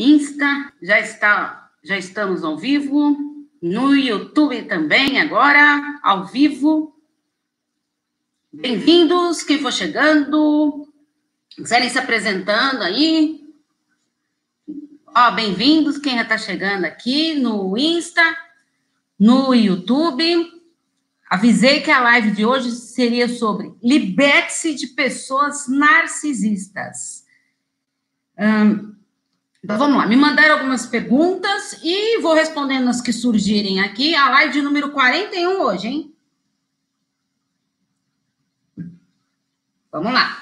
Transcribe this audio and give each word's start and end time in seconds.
Insta, 0.00 0.72
já 0.80 0.98
está, 0.98 1.70
já 1.84 1.98
estamos 1.98 2.42
ao 2.42 2.56
vivo, 2.56 3.18
no 3.60 3.94
YouTube 3.94 4.62
também 4.62 5.20
agora, 5.20 6.00
ao 6.02 6.26
vivo. 6.26 6.98
Bem-vindos, 8.50 9.42
quem 9.42 9.58
for 9.58 9.70
chegando, 9.70 10.90
quiserem 11.50 11.90
se 11.90 11.98
apresentando 11.98 12.80
aí. 12.80 13.46
Ó, 15.14 15.30
bem-vindos, 15.32 15.98
quem 15.98 16.14
já 16.14 16.22
está 16.22 16.38
chegando 16.38 16.86
aqui 16.86 17.34
no 17.34 17.76
Insta, 17.76 18.22
no 19.18 19.52
YouTube. 19.52 20.50
Avisei 21.28 21.82
que 21.82 21.90
a 21.90 22.00
live 22.00 22.30
de 22.30 22.46
hoje 22.46 22.70
seria 22.70 23.28
sobre 23.28 23.74
liberte-se 23.82 24.74
de 24.74 24.86
pessoas 24.86 25.68
narcisistas. 25.68 27.26
Hum, 28.38 28.96
então 29.62 29.78
vamos 29.78 29.96
lá, 29.96 30.06
me 30.06 30.16
mandaram 30.16 30.54
algumas 30.54 30.86
perguntas 30.86 31.78
e 31.82 32.20
vou 32.20 32.34
respondendo 32.34 32.88
as 32.88 33.00
que 33.00 33.12
surgirem 33.12 33.80
aqui. 33.80 34.14
A 34.14 34.30
live 34.30 34.62
número 34.62 34.90
41 34.90 35.60
hoje, 35.60 35.86
hein? 35.88 36.14
Vamos 39.92 40.12
lá. 40.12 40.36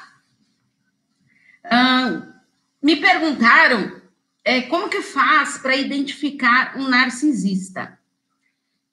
Me 2.82 2.96
perguntaram 2.96 4.00
é, 4.44 4.62
como 4.62 4.88
que 4.88 5.02
faz 5.02 5.58
para 5.58 5.76
identificar 5.76 6.76
um 6.76 6.88
narcisista 6.88 7.98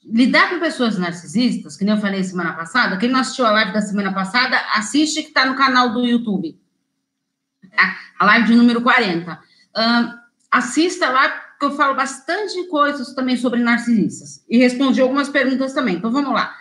lidar 0.06 0.50
com 0.50 0.60
pessoas 0.60 0.98
narcisistas, 0.98 1.76
que 1.76 1.84
nem 1.84 1.96
eu 1.96 2.02
falei 2.02 2.24
semana 2.24 2.54
passada, 2.54 2.98
quem 2.98 3.10
não 3.10 3.20
assistiu 3.20 3.46
a 3.46 3.52
live 3.52 3.74
da 3.74 3.82
semana 3.82 4.14
passada, 4.14 4.58
assiste 4.76 5.24
que 5.24 5.30
está 5.30 5.46
no 5.46 5.56
canal 5.56 5.92
do 5.92 6.06
YouTube. 6.06 6.60
Tá? 7.76 7.98
A 8.20 8.26
live 8.26 8.48
de 8.48 8.56
número 8.56 8.82
40. 8.82 9.40
Uh, 9.76 10.14
assista 10.52 11.10
lá, 11.10 11.30
porque 11.30 11.66
eu 11.66 11.78
falo 11.78 11.96
bastante 11.96 12.64
coisas 12.68 13.14
também 13.14 13.38
sobre 13.38 13.62
narcisistas. 13.62 14.44
E 14.50 14.58
respondi 14.58 15.02
algumas 15.02 15.30
perguntas 15.30 15.74
também. 15.74 15.96
Então, 15.96 16.12
vamos 16.12 16.34
lá. 16.34 16.56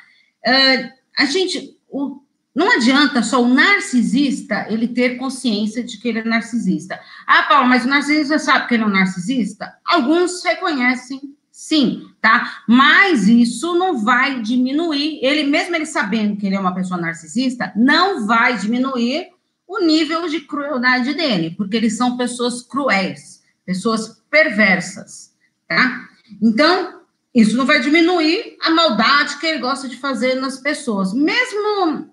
Uh, 0.46 0.90
a 1.18 1.24
gente... 1.26 1.78
O, 1.88 2.22
não 2.54 2.70
adianta 2.70 3.20
só 3.22 3.42
o 3.42 3.48
narcisista 3.48 4.66
ele 4.68 4.86
ter 4.86 5.16
consciência 5.16 5.82
de 5.82 5.98
que 5.98 6.08
ele 6.08 6.20
é 6.20 6.24
narcisista. 6.24 7.00
Ah, 7.26 7.42
Paulo, 7.44 7.68
mas 7.68 7.84
o 7.84 7.88
narcisista 7.88 8.38
sabe 8.38 8.68
que 8.68 8.74
ele 8.74 8.84
é 8.84 8.86
um 8.86 8.90
narcisista? 8.90 9.74
Alguns 9.84 10.44
reconhecem 10.44 11.34
Sim, 11.54 12.10
tá? 12.20 12.64
Mas 12.66 13.28
isso 13.28 13.78
não 13.78 13.96
vai 13.96 14.42
diminuir, 14.42 15.20
ele 15.22 15.44
mesmo 15.44 15.76
ele 15.76 15.86
sabendo 15.86 16.36
que 16.36 16.46
ele 16.46 16.56
é 16.56 16.60
uma 16.60 16.74
pessoa 16.74 17.00
narcisista, 17.00 17.72
não 17.76 18.26
vai 18.26 18.58
diminuir 18.58 19.28
o 19.76 19.84
nível 19.84 20.28
de 20.28 20.40
crueldade 20.40 21.14
dele, 21.14 21.54
porque 21.56 21.76
eles 21.76 21.96
são 21.96 22.16
pessoas 22.16 22.62
cruéis, 22.62 23.42
pessoas 23.64 24.22
perversas, 24.30 25.34
tá? 25.68 26.08
Então, 26.42 27.00
isso 27.34 27.56
não 27.56 27.66
vai 27.66 27.80
diminuir 27.80 28.56
a 28.60 28.70
maldade 28.70 29.38
que 29.38 29.46
ele 29.46 29.58
gosta 29.58 29.88
de 29.88 29.96
fazer 29.96 30.34
nas 30.34 30.58
pessoas. 30.58 31.12
Mesmo 31.12 32.10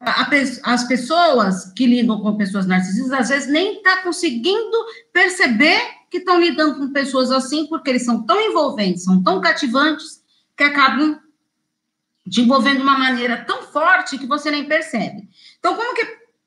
a, 0.00 0.28
as 0.64 0.84
pessoas 0.84 1.72
que 1.74 1.86
lidam 1.86 2.20
com 2.20 2.36
pessoas 2.36 2.66
narcisistas, 2.66 3.12
às 3.12 3.28
vezes 3.28 3.48
nem 3.48 3.82
tá 3.82 4.02
conseguindo 4.02 4.76
perceber 5.12 5.80
que 6.10 6.18
estão 6.18 6.40
lidando 6.40 6.78
com 6.78 6.92
pessoas 6.92 7.30
assim, 7.30 7.66
porque 7.66 7.90
eles 7.90 8.04
são 8.04 8.24
tão 8.24 8.40
envolventes, 8.40 9.04
são 9.04 9.22
tão 9.22 9.40
cativantes, 9.40 10.22
que 10.56 10.62
acabam 10.62 11.18
te 12.30 12.40
envolvendo 12.40 12.76
de 12.76 12.82
uma 12.82 12.98
maneira 12.98 13.44
tão 13.44 13.62
forte 13.62 14.18
que 14.18 14.26
você 14.26 14.50
nem 14.50 14.64
percebe. 14.64 15.28
Então, 15.58 15.74
como 15.74 15.94
que, 15.94 16.06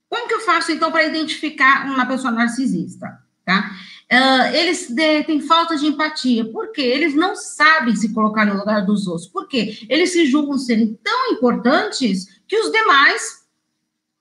como 0.09 0.27
que 0.27 0.33
eu 0.33 0.41
faço, 0.41 0.72
então, 0.72 0.91
para 0.91 1.05
identificar 1.05 1.86
uma 1.86 2.05
pessoa 2.05 2.31
narcisista? 2.31 3.19
Tá? 3.45 3.72
Uh, 4.11 4.55
eles 4.55 4.89
de, 4.89 5.23
têm 5.23 5.41
falta 5.41 5.75
de 5.75 5.86
empatia, 5.86 6.45
porque 6.52 6.81
eles 6.81 7.14
não 7.14 7.36
sabem 7.36 7.95
se 7.95 8.14
colocar 8.14 8.45
no 8.45 8.58
lugar 8.58 8.86
dos 8.86 9.05
outros, 9.05 9.27
porque 9.27 9.86
eles 9.89 10.11
se 10.14 10.25
julgam 10.25 10.58
serem 10.58 10.97
tão 11.03 11.31
importantes 11.33 12.42
que 12.48 12.58
os 12.58 12.71
demais 12.71 13.45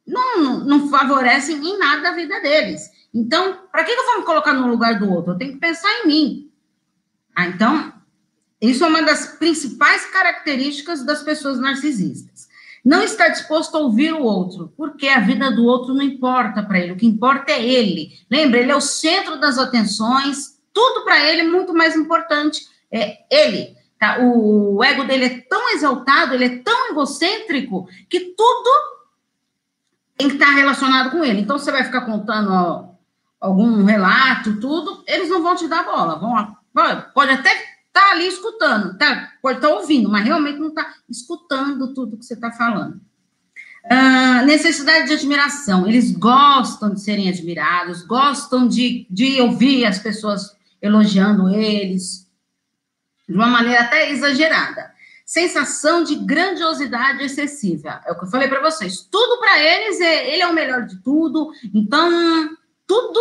não, 0.06 0.64
não 0.64 0.88
favorecem 0.88 1.56
em 1.56 1.78
nada 1.78 2.08
a 2.08 2.14
vida 2.14 2.40
deles. 2.40 2.90
Então, 3.14 3.60
para 3.70 3.84
que, 3.84 3.92
eu 3.92 4.04
vou 4.04 4.18
me 4.18 4.24
colocar 4.24 4.52
no 4.52 4.66
lugar 4.66 4.98
do 4.98 5.10
outro? 5.10 5.32
Eu 5.32 5.38
tenho 5.38 5.52
que 5.52 5.60
pensar 5.60 5.88
em 6.00 6.06
mim. 6.06 6.50
Ah, 7.34 7.46
então, 7.46 7.92
isso 8.60 8.84
é 8.84 8.88
uma 8.88 9.02
das 9.02 9.26
principais 9.38 10.04
características 10.06 11.04
das 11.04 11.22
pessoas 11.22 11.58
narcisistas. 11.58 12.48
Não 12.86 13.02
está 13.02 13.26
disposto 13.26 13.76
a 13.76 13.80
ouvir 13.80 14.12
o 14.12 14.22
outro, 14.22 14.72
porque 14.76 15.08
a 15.08 15.18
vida 15.18 15.50
do 15.50 15.64
outro 15.64 15.92
não 15.92 16.02
importa 16.02 16.62
para 16.62 16.78
ele, 16.78 16.92
o 16.92 16.96
que 16.96 17.04
importa 17.04 17.50
é 17.50 17.60
ele. 17.60 18.12
Lembra, 18.30 18.60
ele 18.60 18.70
é 18.70 18.76
o 18.76 18.80
centro 18.80 19.40
das 19.40 19.58
atenções, 19.58 20.60
tudo 20.72 21.02
para 21.02 21.20
ele 21.28 21.40
é 21.40 21.44
muito 21.44 21.74
mais 21.74 21.96
importante 21.96 22.64
é 22.92 23.24
ele. 23.28 23.76
Tá? 23.98 24.20
O, 24.20 24.84
ego 24.84 25.02
dele 25.02 25.24
é 25.24 25.40
tão 25.40 25.74
exaltado, 25.74 26.32
ele 26.32 26.44
é 26.44 26.58
tão 26.58 26.90
egocêntrico, 26.90 27.88
que 28.08 28.20
tudo 28.20 28.70
tem 30.16 30.28
que 30.28 30.34
estar 30.34 30.52
relacionado 30.52 31.10
com 31.10 31.24
ele. 31.24 31.40
Então, 31.40 31.58
você 31.58 31.72
vai 31.72 31.82
ficar 31.82 32.02
contando 32.02 32.52
ó, 32.52 32.84
algum 33.40 33.82
relato, 33.82 34.60
tudo, 34.60 35.02
eles 35.08 35.28
não 35.28 35.42
vão 35.42 35.56
te 35.56 35.66
dar 35.66 35.82
bola. 35.82 36.20
Vão, 36.72 37.04
pode 37.12 37.32
até 37.32 37.50
estar 37.96 38.10
tá 38.10 38.10
ali 38.10 38.28
escutando, 38.28 38.98
tá, 38.98 39.32
tá 39.60 39.68
ouvindo, 39.70 40.10
mas 40.10 40.24
realmente 40.24 40.58
não 40.58 40.68
está 40.68 40.94
escutando 41.08 41.94
tudo 41.94 42.18
que 42.18 42.24
você 42.24 42.34
está 42.34 42.52
falando. 42.52 43.00
Uh, 43.86 44.44
necessidade 44.44 45.06
de 45.06 45.14
admiração. 45.14 45.86
Eles 45.86 46.10
gostam 46.10 46.92
de 46.92 47.00
serem 47.00 47.28
admirados, 47.28 48.02
gostam 48.02 48.68
de, 48.68 49.06
de 49.08 49.40
ouvir 49.40 49.86
as 49.86 49.98
pessoas 49.98 50.54
elogiando 50.82 51.48
eles, 51.48 52.28
de 53.28 53.34
uma 53.34 53.46
maneira 53.46 53.82
até 53.82 54.10
exagerada. 54.10 54.94
Sensação 55.24 56.04
de 56.04 56.16
grandiosidade 56.16 57.22
excessiva. 57.22 58.00
É 58.06 58.12
o 58.12 58.18
que 58.18 58.24
eu 58.24 58.30
falei 58.30 58.48
para 58.48 58.60
vocês. 58.60 59.00
Tudo 59.10 59.38
para 59.38 59.58
eles, 59.60 60.00
é, 60.00 60.32
ele 60.32 60.42
é 60.42 60.46
o 60.46 60.54
melhor 60.54 60.84
de 60.84 60.96
tudo. 61.02 61.50
Então, 61.74 62.56
tudo 62.86 63.20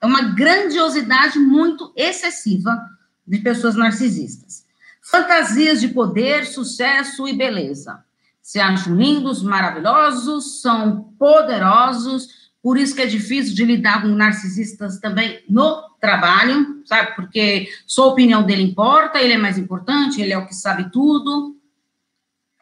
é 0.00 0.06
uma 0.06 0.34
grandiosidade 0.34 1.38
muito 1.38 1.92
excessiva 1.96 2.78
de 3.26 3.38
pessoas 3.38 3.74
narcisistas. 3.74 4.64
Fantasias 5.02 5.80
de 5.80 5.88
poder, 5.88 6.46
sucesso 6.46 7.28
e 7.28 7.32
beleza. 7.32 8.04
Se 8.42 8.60
acham 8.60 8.94
lindos, 8.94 9.42
maravilhosos, 9.42 10.60
são 10.60 11.14
poderosos, 11.18 12.50
por 12.62 12.78
isso 12.78 12.94
que 12.94 13.02
é 13.02 13.06
difícil 13.06 13.54
de 13.54 13.64
lidar 13.64 14.02
com 14.02 14.08
narcisistas 14.08 14.98
também 14.98 15.42
no 15.48 15.82
trabalho, 16.00 16.82
sabe? 16.84 17.14
Porque 17.14 17.68
sua 17.86 18.06
opinião 18.06 18.42
dele 18.42 18.62
importa, 18.62 19.20
ele 19.20 19.34
é 19.34 19.38
mais 19.38 19.58
importante, 19.58 20.20
ele 20.20 20.32
é 20.32 20.38
o 20.38 20.46
que 20.46 20.54
sabe 20.54 20.90
tudo. 20.90 21.56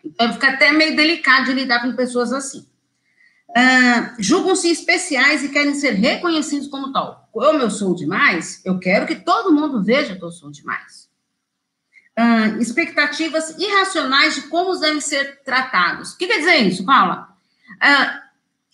Então 0.04 0.32
fica 0.32 0.50
até 0.50 0.72
meio 0.72 0.96
delicado 0.96 1.46
de 1.46 1.52
lidar 1.52 1.82
com 1.82 1.94
pessoas 1.94 2.32
assim 2.32 2.66
uh, 3.52 4.14
julgam-se 4.18 4.70
especiais 4.70 5.44
e 5.44 5.48
querem 5.48 5.74
ser 5.74 5.92
reconhecidos 5.92 6.68
como 6.68 6.92
tal. 6.92 7.21
Como 7.32 7.60
eu 7.60 7.70
sou 7.70 7.94
demais, 7.94 8.60
eu 8.62 8.78
quero 8.78 9.06
que 9.06 9.16
todo 9.16 9.52
mundo 9.52 9.82
veja 9.82 10.14
que 10.14 10.22
eu 10.22 10.30
sou 10.30 10.50
demais. 10.50 11.10
Expectativas 12.60 13.56
irracionais 13.58 14.34
de 14.34 14.42
como 14.42 14.78
devem 14.78 15.00
ser 15.00 15.42
tratados. 15.42 16.12
O 16.12 16.18
que 16.18 16.26
quer 16.26 16.38
dizer 16.38 16.56
isso, 16.58 16.84
Paula? 16.84 17.28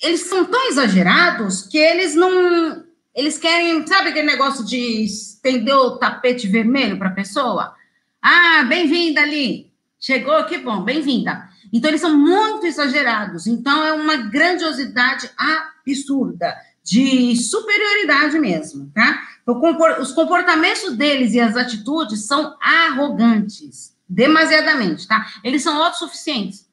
Eles 0.02 0.22
são 0.22 0.44
tão 0.44 0.68
exagerados 0.68 1.62
que 1.62 1.78
eles 1.78 2.16
não. 2.16 2.84
Eles 3.14 3.38
querem, 3.38 3.86
sabe 3.86 4.08
aquele 4.10 4.26
negócio 4.26 4.64
de 4.64 5.04
estender 5.04 5.76
o 5.76 5.96
tapete 5.96 6.46
vermelho 6.48 6.98
para 6.98 7.08
a 7.08 7.14
pessoa? 7.14 7.74
Ah, 8.20 8.64
bem-vinda 8.68 9.20
ali. 9.20 9.72
Chegou, 10.00 10.44
que 10.44 10.58
bom, 10.58 10.82
bem-vinda. 10.82 11.48
Então, 11.72 11.90
eles 11.90 12.00
são 12.00 12.16
muito 12.16 12.66
exagerados. 12.66 13.46
Então, 13.46 13.84
é 13.84 13.92
uma 13.92 14.16
grandiosidade 14.16 15.30
absurda, 15.36 16.56
de 16.88 17.36
superioridade 17.36 18.38
mesmo, 18.38 18.90
tá? 18.94 19.22
Então, 19.42 19.60
os 20.00 20.12
comportamentos 20.12 20.96
deles 20.96 21.34
e 21.34 21.40
as 21.40 21.54
atitudes 21.56 22.24
são 22.24 22.56
arrogantes, 22.60 23.94
demasiadamente, 24.08 25.06
tá? 25.06 25.26
Eles 25.44 25.62
são 25.62 25.82
autossuficientes. 25.82 26.66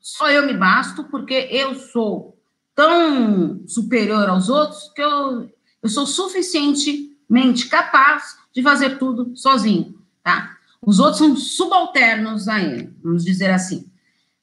Só 0.00 0.30
eu 0.30 0.46
me 0.46 0.54
basto 0.54 1.04
porque 1.04 1.48
eu 1.50 1.74
sou 1.74 2.38
tão 2.74 3.66
superior 3.66 4.28
aos 4.28 4.48
outros 4.48 4.92
que 4.94 5.02
eu, 5.02 5.50
eu 5.82 5.88
sou 5.88 6.06
suficientemente 6.06 7.66
capaz 7.68 8.38
de 8.54 8.62
fazer 8.62 8.98
tudo 8.98 9.36
sozinho, 9.36 10.00
tá? 10.22 10.56
Os 10.80 11.00
outros 11.00 11.18
são 11.18 11.36
subalternos 11.36 12.46
a 12.46 12.60
ele, 12.60 12.94
vamos 13.02 13.24
dizer 13.24 13.50
assim. 13.50 13.90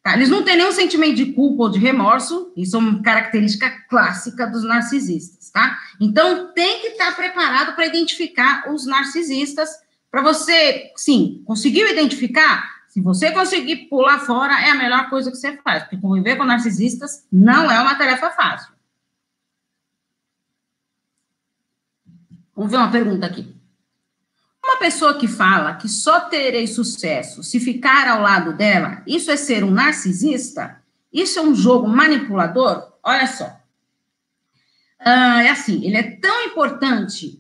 Tá? 0.05 0.13
Eles 0.13 0.29
não 0.29 0.43
têm 0.43 0.55
nenhum 0.55 0.71
sentimento 0.71 1.15
de 1.15 1.33
culpa 1.33 1.63
ou 1.63 1.69
de 1.71 1.79
remorso, 1.79 2.53
isso 2.55 2.75
é 2.75 2.79
uma 2.79 3.01
característica 3.01 3.67
clássica 3.89 4.45
dos 4.45 4.63
narcisistas, 4.63 5.49
tá? 5.49 5.79
Então, 5.99 6.53
tem 6.53 6.79
que 6.79 6.89
estar 6.89 7.15
preparado 7.15 7.73
para 7.73 7.87
identificar 7.87 8.71
os 8.71 8.85
narcisistas, 8.85 9.67
para 10.11 10.21
você, 10.21 10.91
sim, 10.95 11.41
conseguiu 11.43 11.87
identificar? 11.91 12.83
Se 12.87 13.01
você 13.01 13.31
conseguir 13.31 13.87
pular 13.89 14.19
fora, 14.19 14.53
é 14.61 14.69
a 14.69 14.75
melhor 14.75 15.09
coisa 15.09 15.31
que 15.31 15.37
você 15.37 15.57
faz, 15.63 15.81
porque 15.81 15.97
conviver 15.97 16.35
com 16.35 16.43
narcisistas 16.43 17.25
não 17.31 17.71
é 17.71 17.81
uma 17.81 17.95
tarefa 17.95 18.29
fácil. 18.29 18.75
Vamos 22.55 22.69
ver 22.69 22.77
uma 22.77 22.91
pergunta 22.91 23.25
aqui. 23.25 23.54
Uma 24.65 24.77
pessoa 24.77 25.13
que 25.19 25.27
fala 25.27 25.75
que 25.75 25.88
só 25.88 26.21
terei 26.21 26.65
sucesso 26.65 27.44
se 27.44 27.59
ficar 27.59 28.07
ao 28.07 28.19
lado 28.19 28.51
dela, 28.51 29.03
isso 29.06 29.29
é 29.29 29.38
ser 29.38 29.63
um 29.63 29.69
narcisista? 29.69 30.81
Isso 31.13 31.38
é 31.38 31.41
um 31.44 31.53
jogo 31.53 31.88
manipulador? 31.88 32.91
Olha 33.03 33.27
só. 33.27 33.56
Ah, 35.00 35.44
é 35.44 35.50
assim, 35.51 35.85
ele 35.85 35.95
é 35.95 36.03
tão 36.17 36.45
importante 36.45 37.39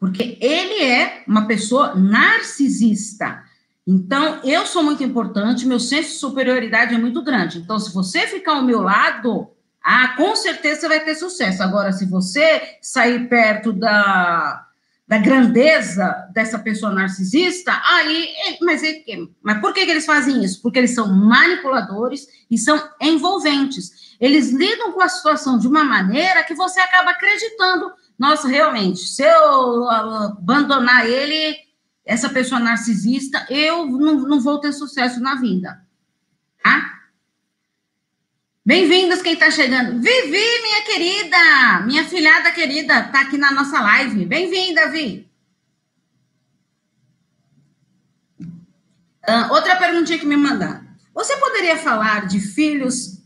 porque 0.00 0.38
ele 0.40 0.82
é 0.82 1.22
uma 1.28 1.46
pessoa 1.46 1.94
narcisista. 1.94 3.44
Então, 3.86 4.40
eu 4.42 4.66
sou 4.66 4.82
muito 4.82 5.04
importante, 5.04 5.66
meu 5.66 5.78
senso 5.78 6.08
de 6.12 6.16
superioridade 6.16 6.94
é 6.94 6.98
muito 6.98 7.22
grande. 7.22 7.58
Então, 7.58 7.78
se 7.78 7.92
você 7.92 8.26
ficar 8.26 8.52
ao 8.52 8.64
meu 8.64 8.80
lado, 8.80 9.50
ah, 9.82 10.08
com 10.16 10.34
certeza 10.34 10.80
você 10.80 10.88
vai 10.88 11.00
ter 11.00 11.14
sucesso. 11.14 11.62
Agora, 11.62 11.92
se 11.92 12.06
você 12.06 12.78
sair 12.80 13.28
perto 13.28 13.70
da, 13.70 14.66
da 15.06 15.18
grandeza 15.18 16.28
dessa 16.32 16.58
pessoa 16.58 16.90
narcisista, 16.90 17.78
aí, 17.84 18.32
mas, 18.62 18.82
é, 18.82 19.04
mas 19.42 19.60
por 19.60 19.74
que, 19.74 19.84
que 19.84 19.90
eles 19.90 20.06
fazem 20.06 20.42
isso? 20.42 20.62
Porque 20.62 20.78
eles 20.78 20.94
são 20.94 21.12
manipuladores 21.12 22.26
e 22.50 22.56
são 22.56 22.82
envolventes. 23.00 24.16
Eles 24.18 24.50
lidam 24.50 24.92
com 24.92 25.02
a 25.02 25.08
situação 25.08 25.58
de 25.58 25.68
uma 25.68 25.84
maneira 25.84 26.42
que 26.42 26.54
você 26.54 26.80
acaba 26.80 27.10
acreditando. 27.10 27.92
Nossa, 28.18 28.48
realmente, 28.48 29.00
se 29.00 29.22
eu 29.22 29.88
abandonar 29.90 31.06
ele, 31.06 31.54
essa 32.06 32.30
pessoa 32.30 32.60
narcisista, 32.60 33.46
eu 33.50 33.86
não, 33.86 34.20
não 34.20 34.40
vou 34.40 34.58
ter 34.58 34.72
sucesso 34.72 35.20
na 35.20 35.34
vida. 35.34 35.84
Tá? 36.62 37.03
Bem-vindos 38.66 39.20
quem 39.20 39.34
está 39.34 39.50
chegando. 39.50 40.00
Vivi, 40.00 40.62
minha 40.62 40.82
querida, 40.86 41.80
minha 41.84 42.08
filhada 42.08 42.50
querida, 42.50 43.00
está 43.00 43.20
aqui 43.20 43.36
na 43.36 43.52
nossa 43.52 43.78
live. 43.78 44.24
Bem-vinda, 44.24 44.88
Vi. 44.88 45.28
Uh, 48.40 49.52
outra 49.52 49.76
perguntinha 49.76 50.18
que 50.18 50.24
me 50.24 50.34
mandaram. 50.34 50.82
Você 51.12 51.36
poderia 51.36 51.76
falar 51.76 52.26
de 52.26 52.40
filhos... 52.40 53.22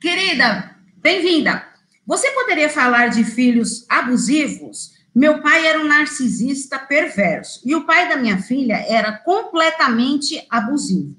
Querida, 0.00 0.74
bem-vinda. 0.96 1.68
Você 2.06 2.30
poderia 2.30 2.70
falar 2.70 3.08
de 3.08 3.24
filhos 3.24 3.84
abusivos? 3.90 4.94
Meu 5.14 5.42
pai 5.42 5.66
era 5.66 5.80
um 5.80 5.86
narcisista 5.86 6.78
perverso 6.78 7.60
e 7.62 7.74
o 7.74 7.84
pai 7.84 8.08
da 8.08 8.16
minha 8.16 8.40
filha 8.40 8.82
era 8.88 9.12
completamente 9.18 10.46
abusivo, 10.48 11.14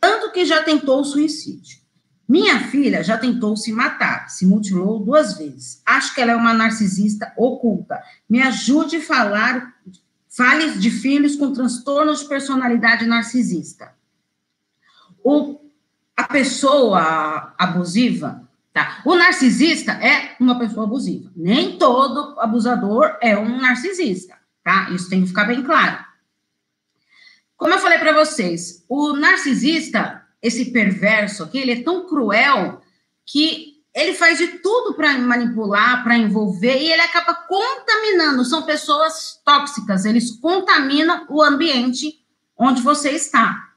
tanto 0.00 0.32
que 0.32 0.46
já 0.46 0.62
tentou 0.62 1.04
suicídio. 1.04 1.83
Minha 2.28 2.60
filha 2.68 3.02
já 3.02 3.18
tentou 3.18 3.56
se 3.56 3.72
matar, 3.72 4.28
se 4.30 4.46
mutilou 4.46 4.98
duas 4.98 5.36
vezes. 5.36 5.82
Acho 5.84 6.14
que 6.14 6.20
ela 6.20 6.32
é 6.32 6.36
uma 6.36 6.54
narcisista 6.54 7.32
oculta. 7.36 8.02
Me 8.28 8.40
ajude 8.40 8.96
a 8.96 9.02
falar, 9.02 9.74
fale 10.28 10.78
de 10.78 10.90
filhos 10.90 11.36
com 11.36 11.52
transtorno 11.52 12.14
de 12.14 12.24
personalidade 12.24 13.06
narcisista. 13.06 13.92
O, 15.22 15.60
a 16.16 16.24
pessoa 16.24 17.54
abusiva 17.58 18.44
Tá? 18.74 19.00
O 19.04 19.14
narcisista 19.14 19.92
é 19.92 20.34
uma 20.40 20.58
pessoa 20.58 20.84
abusiva. 20.84 21.30
Nem 21.36 21.78
todo 21.78 22.38
abusador 22.40 23.16
é 23.22 23.38
um 23.38 23.60
narcisista, 23.60 24.36
tá? 24.64 24.90
Isso 24.90 25.08
tem 25.08 25.22
que 25.22 25.28
ficar 25.28 25.44
bem 25.44 25.62
claro. 25.62 26.04
Como 27.56 27.72
eu 27.72 27.78
falei 27.78 28.00
para 28.00 28.12
vocês, 28.12 28.84
o 28.88 29.12
narcisista, 29.12 30.23
esse 30.44 30.66
perverso 30.66 31.42
aqui, 31.42 31.58
ele 31.58 31.72
é 31.72 31.82
tão 31.82 32.06
cruel 32.06 32.82
que 33.24 33.82
ele 33.94 34.12
faz 34.12 34.36
de 34.36 34.58
tudo 34.58 34.92
para 34.92 35.16
manipular, 35.16 36.04
para 36.04 36.18
envolver, 36.18 36.76
e 36.76 36.92
ele 36.92 37.00
acaba 37.00 37.34
contaminando. 37.34 38.44
São 38.44 38.62
pessoas 38.62 39.40
tóxicas, 39.42 40.04
eles 40.04 40.32
contaminam 40.32 41.24
o 41.30 41.42
ambiente 41.42 42.20
onde 42.58 42.82
você 42.82 43.12
está. 43.12 43.70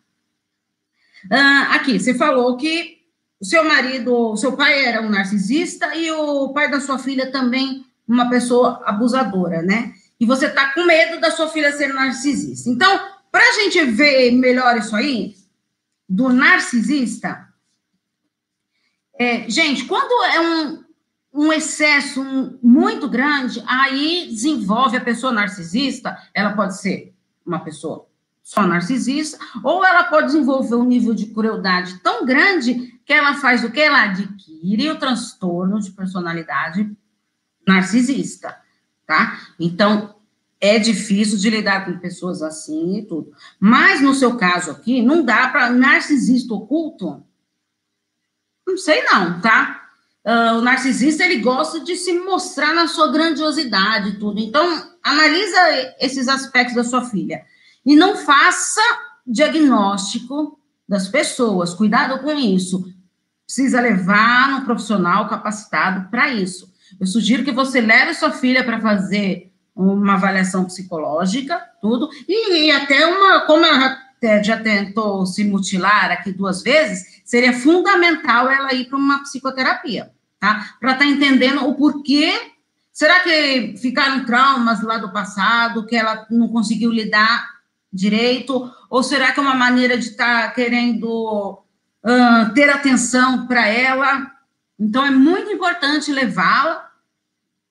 Uh, 1.32 1.72
aqui, 1.72 1.98
você 1.98 2.14
falou 2.14 2.58
que 2.58 2.98
o 3.40 3.46
seu 3.46 3.64
marido, 3.64 4.14
o 4.14 4.36
seu 4.36 4.58
pai 4.58 4.84
era 4.84 5.02
um 5.02 5.10
narcisista 5.10 5.96
e 5.96 6.12
o 6.12 6.50
pai 6.50 6.70
da 6.70 6.82
sua 6.82 7.00
filha 7.00 7.32
também 7.32 7.86
uma 8.06 8.30
pessoa 8.30 8.82
abusadora, 8.86 9.62
né? 9.62 9.94
E 10.20 10.26
você 10.26 10.50
tá 10.50 10.74
com 10.74 10.84
medo 10.84 11.22
da 11.22 11.32
sua 11.32 11.48
filha 11.48 11.72
ser 11.72 11.94
narcisista. 11.94 12.70
Então, 12.70 13.00
para 13.32 13.48
a 13.48 13.54
gente 13.54 13.82
ver 13.86 14.32
melhor 14.32 14.76
isso 14.78 14.96
aí, 14.96 15.37
do 16.08 16.30
narcisista, 16.30 17.48
é, 19.20 19.50
gente, 19.50 19.86
quando 19.86 20.24
é 20.26 20.40
um, 20.40 20.84
um 21.34 21.54
excesso 21.54 22.24
muito 22.62 23.10
grande, 23.10 23.64
aí 23.68 24.28
desenvolve 24.30 24.98
a 24.98 25.02
pessoa 25.02 25.34
narcisista, 25.34 26.18
ela 26.34 26.54
pode 26.54 26.80
ser 26.80 27.14
uma 27.46 27.60
pessoa 27.60 28.08
só 28.44 28.66
narcisista, 28.66 29.38
ou 29.64 29.84
ela 29.86 30.06
pode 30.06 30.28
desenvolver 30.28 30.76
um 30.76 30.86
nível 30.86 31.14
de 31.14 31.26
crueldade 31.28 32.00
tão 32.00 32.26
grande 32.26 32.98
que 33.06 33.12
ela 33.12 33.34
faz 33.36 33.64
o 33.64 33.72
que? 33.72 33.82
Ela 33.82 34.04
adquire 34.04 34.90
o 34.92 35.00
transtorno 35.00 35.82
de 35.82 35.92
personalidade 35.92 36.96
narcisista, 37.68 38.56
tá? 39.06 39.38
Então, 39.60 40.16
é 40.60 40.80
difícil 40.80 41.38
de 41.38 41.50
lidar 41.50 41.86
com 41.86 42.00
pessoas 42.00 42.42
assim 42.42 42.98
e 42.98 43.06
tudo. 43.06 43.32
Mas, 43.60 44.02
no 44.02 44.14
seu 44.14 44.38
caso 44.38 44.72
aqui, 44.72 45.02
não 45.02 45.24
dá 45.24 45.48
para 45.50 45.70
narcisista 45.70 46.54
oculto? 46.54 47.24
Não 48.68 48.78
sei 48.78 49.04
não, 49.04 49.40
tá? 49.40 49.84
Uh, 50.26 50.58
o 50.58 50.62
narcisista, 50.62 51.24
ele 51.24 51.38
gosta 51.38 51.80
de 51.80 51.96
se 51.96 52.12
mostrar 52.20 52.74
na 52.74 52.88
sua 52.88 53.12
grandiosidade 53.12 54.10
e 54.10 54.20
tudo. 54.20 54.40
Então, 54.40 54.92
analisa 55.02 55.96
esses 56.00 56.28
aspectos 56.28 56.76
da 56.76 56.84
sua 56.84 57.06
filha. 57.06 57.46
E 57.86 57.96
não 57.96 58.18
faça 58.18 58.82
diagnóstico 59.26 60.60
das 60.88 61.08
pessoas. 61.08 61.74
Cuidado 61.74 62.20
com 62.22 62.34
isso 62.34 62.94
precisa 63.46 63.80
levar 63.80 64.60
um 64.60 64.66
profissional 64.66 65.30
capacitado 65.30 66.10
para 66.10 66.30
isso. 66.30 66.70
Eu 67.00 67.08
sugiro 67.08 67.46
que 67.46 67.52
você 67.52 67.80
leve 67.80 68.14
sua 68.14 68.32
filha 68.32 68.64
para 68.64 68.82
fazer 68.82 69.54
uma 69.78 70.16
avaliação 70.16 70.66
psicológica, 70.66 71.62
tudo, 71.82 72.10
e, 72.28 72.66
e 72.66 72.72
até 72.72 73.06
uma, 73.06 73.42
como 73.42 73.66
ela 73.66 73.98
já 74.44 74.58
tentou 74.58 75.26
se 75.26 75.44
mutilar 75.44 76.12
aqui 76.12 76.32
duas 76.32 76.64
vezes, 76.64 77.22
seria 77.24 77.54
fundamental 77.54 78.50
ela 78.50 78.74
ir 78.74 78.86
para 78.86 78.98
uma 78.98 79.22
psicoterapia, 79.22 80.12
tá? 80.40 80.72
Para 80.80 80.94
estar 80.94 81.06
tá 81.06 81.12
entendendo 81.12 81.68
o 81.68 81.76
porquê. 81.76 82.34
Será 82.92 83.20
que 83.20 83.76
ficaram 83.78 84.26
traumas 84.26 84.82
lá 84.82 84.98
do 84.98 85.12
passado 85.12 85.86
que 85.86 85.96
ela 85.96 86.26
não 86.32 86.48
conseguiu 86.48 86.92
lidar 86.92 87.48
direito? 87.94 88.72
Ou 88.90 89.04
será 89.04 89.32
que 89.32 89.40
é 89.40 89.44
uma 89.44 89.54
maneira 89.54 89.96
de 89.96 90.08
estar 90.08 90.48
tá 90.48 90.52
querendo 90.52 91.64
uh, 92.08 92.54
ter 92.54 92.70
atenção 92.70 93.46
para 93.48 93.68
ela. 93.68 94.32
Então, 94.80 95.06
é 95.06 95.12
muito 95.12 95.52
importante 95.52 96.12
levá-la 96.12 96.87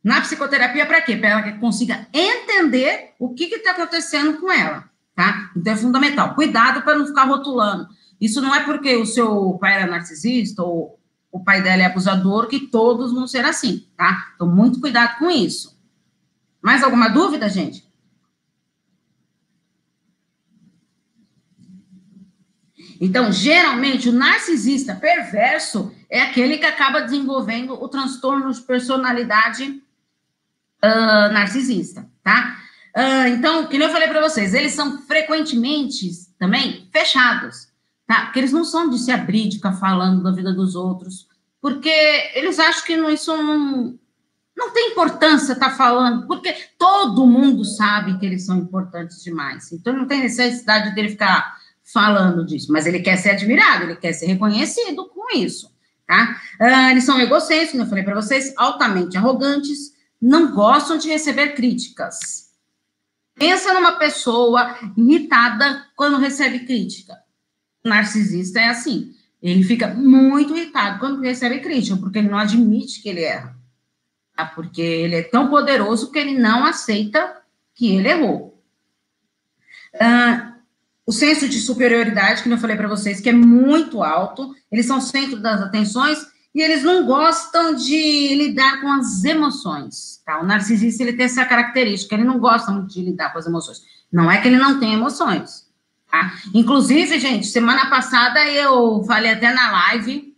na 0.06 0.20
psicoterapia 0.20 0.86
para 0.86 1.02
quê? 1.02 1.16
Para 1.16 1.30
ela 1.30 1.42
que 1.42 1.58
consiga 1.58 2.06
entender 2.12 3.14
o 3.18 3.34
que 3.34 3.46
está 3.46 3.72
acontecendo 3.72 4.38
com 4.38 4.52
ela, 4.52 4.88
tá? 5.16 5.50
Então, 5.56 5.72
é 5.72 5.76
fundamental. 5.76 6.32
Cuidado 6.36 6.82
para 6.82 6.96
não 6.96 7.08
ficar 7.08 7.24
rotulando. 7.24 7.88
Isso 8.20 8.40
não 8.40 8.54
é 8.54 8.62
porque 8.62 8.94
o 8.94 9.04
seu 9.04 9.58
pai 9.60 9.74
era 9.74 9.90
narcisista 9.90 10.62
ou 10.62 11.00
o 11.32 11.42
pai 11.42 11.60
dela 11.60 11.82
é 11.82 11.86
abusador 11.86 12.46
que 12.46 12.68
todos 12.68 13.12
vão 13.12 13.26
ser 13.26 13.44
assim, 13.44 13.84
tá? 13.96 14.30
Então, 14.36 14.46
muito 14.46 14.80
cuidado 14.80 15.18
com 15.18 15.28
isso. 15.28 15.76
Mais 16.62 16.84
alguma 16.84 17.08
dúvida, 17.08 17.48
gente? 17.48 17.84
Então, 23.00 23.32
geralmente, 23.32 24.08
o 24.08 24.12
narcisista 24.12 24.94
perverso 24.94 25.92
é 26.08 26.22
aquele 26.22 26.58
que 26.58 26.64
acaba 26.64 27.00
desenvolvendo 27.00 27.72
o 27.74 27.88
transtorno 27.88 28.52
de 28.52 28.60
personalidade 28.60 29.82
uh, 30.84 31.32
narcisista, 31.32 32.08
tá? 32.22 32.56
Uh, 32.96 33.28
então, 33.28 33.66
que 33.66 33.76
eu 33.76 33.90
falei 33.90 34.08
para 34.08 34.22
vocês, 34.22 34.54
eles 34.54 34.72
são 34.72 35.02
frequentemente 35.02 36.10
também 36.38 36.88
fechados, 36.92 37.68
tá? 38.06 38.26
Porque 38.26 38.38
eles 38.38 38.52
não 38.52 38.64
são 38.64 38.88
de 38.88 38.98
se 38.98 39.10
abrir, 39.10 39.48
de 39.48 39.56
ficar 39.56 39.74
falando 39.74 40.22
da 40.22 40.32
vida 40.32 40.52
dos 40.52 40.74
outros, 40.74 41.28
porque 41.60 41.90
eles 42.34 42.58
acham 42.58 42.84
que 42.84 42.96
não, 42.96 43.10
isso 43.10 43.36
não, 43.36 43.98
não 44.56 44.72
tem 44.72 44.92
importância 44.92 45.52
estar 45.52 45.70
tá 45.70 45.76
falando, 45.76 46.26
porque 46.26 46.54
todo 46.78 47.26
mundo 47.26 47.64
sabe 47.64 48.18
que 48.18 48.24
eles 48.24 48.46
são 48.46 48.56
importantes 48.56 49.22
demais. 49.22 49.70
Então, 49.72 49.92
não 49.92 50.06
tem 50.06 50.20
necessidade 50.20 50.94
dele 50.94 51.10
ficar 51.10 51.56
falando 51.84 52.44
disso, 52.44 52.72
mas 52.72 52.86
ele 52.86 53.00
quer 53.00 53.16
ser 53.16 53.30
admirado, 53.30 53.84
ele 53.84 53.96
quer 53.96 54.12
ser 54.12 54.26
reconhecido 54.26 55.06
com 55.08 55.36
isso, 55.36 55.70
tá? 56.06 56.40
Uh, 56.60 56.90
eles 56.90 57.04
são 57.04 57.20
egocêntricos, 57.20 57.72
como 57.72 57.82
eu 57.84 57.88
falei 57.88 58.04
para 58.04 58.14
vocês, 58.14 58.54
altamente 58.56 59.18
arrogantes, 59.18 59.95
não 60.20 60.52
gostam 60.52 60.96
de 60.96 61.08
receber 61.08 61.54
críticas. 61.54 62.50
Pensa 63.34 63.74
numa 63.74 63.92
pessoa 63.92 64.78
irritada 64.96 65.86
quando 65.94 66.16
recebe 66.16 66.60
crítica. 66.60 67.18
O 67.84 67.88
narcisista 67.88 68.60
é 68.60 68.68
assim, 68.68 69.14
ele 69.42 69.62
fica 69.62 69.88
muito 69.88 70.56
irritado 70.56 70.98
quando 70.98 71.20
recebe 71.20 71.60
crítica, 71.60 71.96
porque 71.96 72.18
ele 72.18 72.28
não 72.28 72.38
admite 72.38 73.02
que 73.02 73.08
ele 73.08 73.22
erra. 73.22 73.56
tá? 74.34 74.46
porque 74.46 74.80
ele 74.80 75.16
é 75.16 75.22
tão 75.22 75.48
poderoso 75.48 76.10
que 76.10 76.18
ele 76.18 76.38
não 76.38 76.64
aceita 76.64 77.42
que 77.74 77.94
ele 77.94 78.08
errou. 78.08 78.62
Uh, 79.94 80.56
o 81.06 81.12
senso 81.12 81.48
de 81.48 81.60
superioridade, 81.60 82.42
que 82.42 82.50
eu 82.50 82.58
falei 82.58 82.76
para 82.76 82.88
vocês, 82.88 83.20
que 83.20 83.28
é 83.28 83.32
muito 83.32 84.02
alto, 84.02 84.54
eles 84.72 84.86
são 84.86 85.00
centro 85.00 85.38
das 85.38 85.60
atenções 85.60 86.18
e 86.56 86.62
eles 86.62 86.82
não 86.82 87.04
gostam 87.04 87.74
de 87.74 88.34
lidar 88.34 88.80
com 88.80 88.90
as 88.90 89.22
emoções, 89.24 90.22
tá? 90.24 90.40
O 90.40 90.46
narcisista, 90.46 91.02
ele 91.02 91.12
tem 91.12 91.26
essa 91.26 91.44
característica, 91.44 92.14
ele 92.14 92.24
não 92.24 92.38
gosta 92.38 92.72
muito 92.72 92.94
de 92.94 93.02
lidar 93.02 93.30
com 93.30 93.38
as 93.38 93.46
emoções. 93.46 93.82
Não 94.10 94.30
é 94.30 94.40
que 94.40 94.48
ele 94.48 94.56
não 94.56 94.80
tem 94.80 94.94
emoções, 94.94 95.70
tá? 96.10 96.32
Inclusive, 96.54 97.20
gente, 97.20 97.46
semana 97.46 97.90
passada 97.90 98.42
eu 98.46 99.04
falei 99.04 99.32
até 99.32 99.52
na 99.52 99.70
live, 99.70 100.34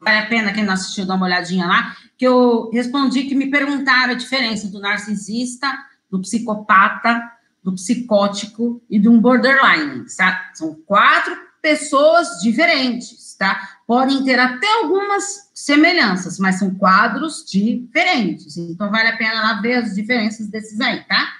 vale 0.00 0.18
a 0.18 0.26
pena 0.26 0.52
quem 0.52 0.64
não 0.64 0.74
assistiu 0.74 1.06
dar 1.06 1.14
uma 1.14 1.26
olhadinha 1.26 1.68
lá, 1.68 1.96
que 2.18 2.26
eu 2.26 2.68
respondi 2.72 3.22
que 3.22 3.36
me 3.36 3.48
perguntaram 3.48 4.14
a 4.14 4.16
diferença 4.16 4.66
do 4.66 4.80
narcisista, 4.80 5.72
do 6.10 6.20
psicopata, 6.20 7.22
do 7.62 7.72
psicótico 7.74 8.82
e 8.90 8.98
de 8.98 9.08
um 9.08 9.20
borderline, 9.20 10.04
tá? 10.16 10.50
São 10.52 10.74
quatro 10.84 11.36
pessoas 11.62 12.40
diferentes, 12.42 13.34
tá? 13.38 13.78
Podem 13.86 14.24
ter 14.24 14.38
até 14.38 14.66
algumas 14.80 15.50
semelhanças, 15.54 16.38
mas 16.38 16.58
são 16.58 16.74
quadros 16.74 17.44
diferentes. 17.48 18.56
Então, 18.56 18.90
vale 18.90 19.08
a 19.08 19.16
pena 19.16 19.40
lá 19.40 19.60
ver 19.60 19.74
as 19.74 19.94
diferenças 19.94 20.48
desses 20.48 20.80
aí, 20.80 21.04
tá? 21.04 21.32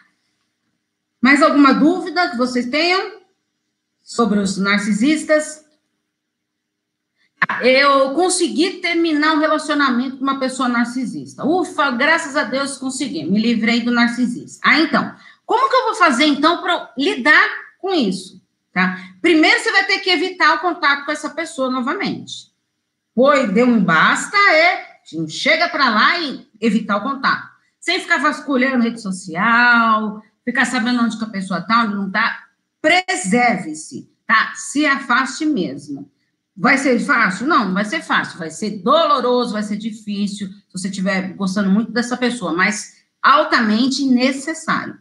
Mais 1.21 1.43
alguma 1.43 1.75
dúvida 1.75 2.31
que 2.31 2.37
vocês 2.37 2.67
tenham 2.67 3.21
sobre 4.03 4.39
os 4.39 4.57
narcisistas? 4.57 5.65
Eu 7.61 8.15
consegui 8.15 8.75
terminar 8.75 9.35
um 9.35 9.41
relacionamento 9.41 10.17
com 10.17 10.23
uma 10.23 10.39
pessoa 10.39 10.69
narcisista. 10.69 11.45
Ufa, 11.45 11.91
graças 11.91 12.37
a 12.37 12.45
Deus 12.45 12.79
consegui, 12.79 13.25
me 13.25 13.41
livrei 13.41 13.81
do 13.81 13.91
narcisista. 13.91 14.61
Ah, 14.65 14.79
então, 14.79 15.15
como 15.45 15.69
que 15.69 15.75
eu 15.75 15.85
vou 15.87 15.95
fazer, 15.95 16.27
então, 16.27 16.63
para 16.63 16.93
lidar 16.97 17.49
com 17.79 17.93
isso? 17.93 18.42
Tá? 18.73 18.99
Primeiro, 19.21 19.61
você 19.61 19.71
vai 19.71 19.85
ter 19.85 19.99
que 19.99 20.11
evitar 20.11 20.55
o 20.55 20.61
contato 20.61 21.05
com 21.05 21.13
essa 21.13 21.29
pessoa 21.29 21.71
novamente. 21.71 22.51
Foi, 23.15 23.47
deu 23.47 23.67
um 23.67 23.85
basta, 23.85 24.37
é, 24.55 24.87
chega 25.29 25.69
para 25.69 25.91
lá 25.91 26.19
e 26.19 26.49
evitar 26.61 26.97
o 26.97 27.03
contato. 27.03 27.51
Sem 27.79 28.01
ficar 28.01 28.19
vasculhando 28.19 28.85
rede 28.85 29.03
social, 29.03 30.23
ficar 30.45 30.65
sabendo 30.65 31.03
onde 31.03 31.19
que 31.19 31.25
a 31.25 31.29
pessoa 31.29 31.61
está, 31.61 31.83
onde 31.83 31.95
não 31.95 32.07
está. 32.07 32.45
Preserve-se, 32.81 34.11
tá? 34.27 34.53
Se 34.55 34.87
afaste 34.87 35.45
mesmo. 35.45 36.11
Vai 36.57 36.79
ser 36.79 36.99
fácil? 37.01 37.47
Não, 37.47 37.67
não 37.67 37.75
vai 37.75 37.85
ser 37.85 38.03
fácil. 38.03 38.39
Vai 38.39 38.51
ser 38.51 38.83
doloroso, 38.83 39.53
vai 39.53 39.63
ser 39.63 39.77
difícil, 39.77 40.49
se 40.49 40.73
você 40.73 40.89
estiver 40.89 41.35
gostando 41.35 41.71
muito 41.71 41.93
dessa 41.93 42.17
pessoa, 42.17 42.53
mas 42.53 43.03
altamente 43.23 44.05
necessário. 44.05 44.99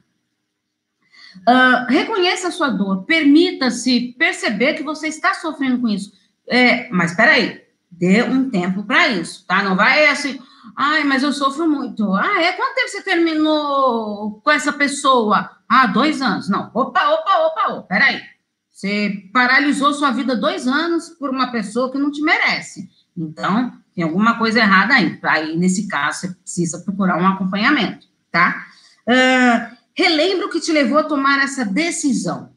Uh, 1.48 1.86
reconheça 1.90 2.50
a 2.50 2.52
sua 2.52 2.70
dor, 2.70 3.04
permita-se 3.06 4.16
perceber 4.18 4.74
que 4.74 4.84
você 4.84 5.08
está 5.08 5.34
sofrendo 5.34 5.80
com 5.80 5.88
isso. 5.88 6.12
É, 6.48 6.90
mas 6.90 7.16
peraí, 7.16 7.62
dê 7.90 8.24
um 8.24 8.50
tempo 8.50 8.84
para 8.84 9.08
isso, 9.08 9.46
tá? 9.48 9.64
Não 9.64 9.76
vai 9.76 10.08
assim, 10.08 10.40
ai, 10.76 11.04
mas 11.04 11.24
eu 11.24 11.32
sofro 11.32 11.68
muito. 11.68 12.14
Ah, 12.14 12.42
é? 12.42 12.52
Quanto 12.54 12.76
tempo 12.76 12.90
você 12.90 13.02
terminou 13.02 14.42
com 14.44 14.52
essa 14.52 14.74
pessoa? 14.74 15.50
Ah, 15.70 15.88
dois 15.88 16.22
anos. 16.22 16.50
Não, 16.50 16.70
opa, 16.74 17.10
opa, 17.10 17.38
opa, 17.46 17.74
opa, 17.74 17.82
peraí. 17.84 18.22
Você 18.70 19.30
paralisou 19.32 19.94
sua 19.94 20.12
vida 20.12 20.36
dois 20.36 20.68
anos 20.68 21.10
por 21.10 21.30
uma 21.30 21.52
pessoa 21.52 21.92
que 21.92 21.98
não 21.98 22.12
te 22.12 22.22
merece. 22.22 22.90
Então, 23.16 23.72
tem 23.94 24.04
alguma 24.04 24.38
coisa 24.38 24.60
errada 24.60 24.96
aí. 24.96 25.20
Aí, 25.24 25.58
nesse 25.58 25.88
caso, 25.88 26.20
você 26.20 26.28
precisa 26.34 26.80
procurar 26.80 27.18
um 27.18 27.28
acompanhamento, 27.28 28.08
tá? 28.32 28.66
Uh, 29.08 29.78
Relembra 29.96 30.48
o 30.48 30.50
que 30.50 30.60
te 30.60 30.72
levou 30.72 30.98
a 30.98 31.04
tomar 31.04 31.44
essa 31.44 31.66
decisão. 31.66 32.52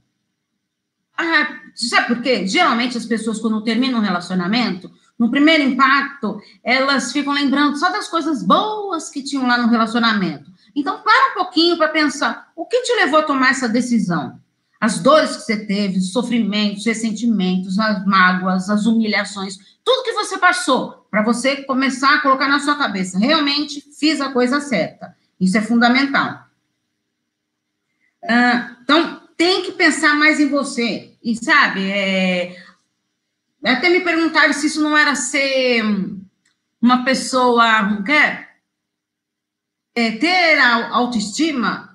Ah, 1.17 1.61
sabe 1.75 2.09
por 2.09 2.23
quê? 2.23 2.47
Geralmente 2.47 2.99
as 2.99 3.07
pessoas, 3.07 3.39
quando 3.39 3.63
terminam 3.63 4.01
um 4.01 4.03
relacionamento, 4.03 4.91
no 5.19 5.31
primeiro 5.31 5.63
impacto, 5.63 6.41
elas 6.63 7.13
ficam 7.13 7.33
lembrando 7.33 7.79
só 7.79 7.91
das 7.91 8.09
coisas 8.09 8.43
boas 8.43 9.11
que 9.11 9.23
tinham 9.23 9.47
lá 9.47 9.57
no 9.59 9.69
relacionamento. 9.69 10.51
Então, 10.75 11.01
para 11.01 11.31
um 11.31 11.35
pouquinho 11.35 11.77
para 11.77 11.89
pensar: 11.89 12.49
o 12.57 12.67
que 12.67 12.83
te 12.83 12.93
levou 12.97 13.21
a 13.21 13.23
tomar 13.23 13.51
essa 13.51 13.69
decisão? 13.69 14.39
As 14.81 14.99
dores 14.99 15.37
que 15.37 15.43
você 15.43 15.65
teve, 15.65 15.99
os 15.99 16.13
sofrimentos, 16.13 16.81
os 16.81 16.87
ressentimentos, 16.87 17.79
as 17.79 18.05
mágoas, 18.05 18.69
as 18.69 18.85
humilhações, 18.85 19.57
tudo 19.85 20.03
que 20.03 20.13
você 20.13 20.37
passou, 20.37 21.07
para 21.11 21.23
você 21.23 21.63
começar 21.63 22.17
a 22.17 22.21
colocar 22.21 22.49
na 22.49 22.59
sua 22.59 22.75
cabeça: 22.75 23.19
realmente 23.19 23.85
fiz 23.99 24.21
a 24.21 24.31
coisa 24.31 24.61
certa. 24.61 25.15
Isso 25.41 25.57
é 25.57 25.63
fundamental. 25.63 26.44
Ah, 28.29 28.77
então, 28.83 29.21
tem 29.37 29.63
que 29.63 29.73
pensar 29.73 30.15
mais 30.15 30.41
em 30.41 30.49
você. 30.49 31.15
E, 31.23 31.37
sabe, 31.37 31.91
é... 31.91 32.57
até 33.65 33.89
me 33.89 34.01
perguntaram 34.01 34.53
se 34.53 34.67
isso 34.67 34.83
não 34.83 34.97
era 34.97 35.15
ser 35.15 35.83
uma 36.81 37.05
pessoa, 37.05 37.83
não 37.83 38.03
quer? 38.03 38.55
É, 39.97 40.13
ter 40.13 40.59
autoestima 40.59 41.95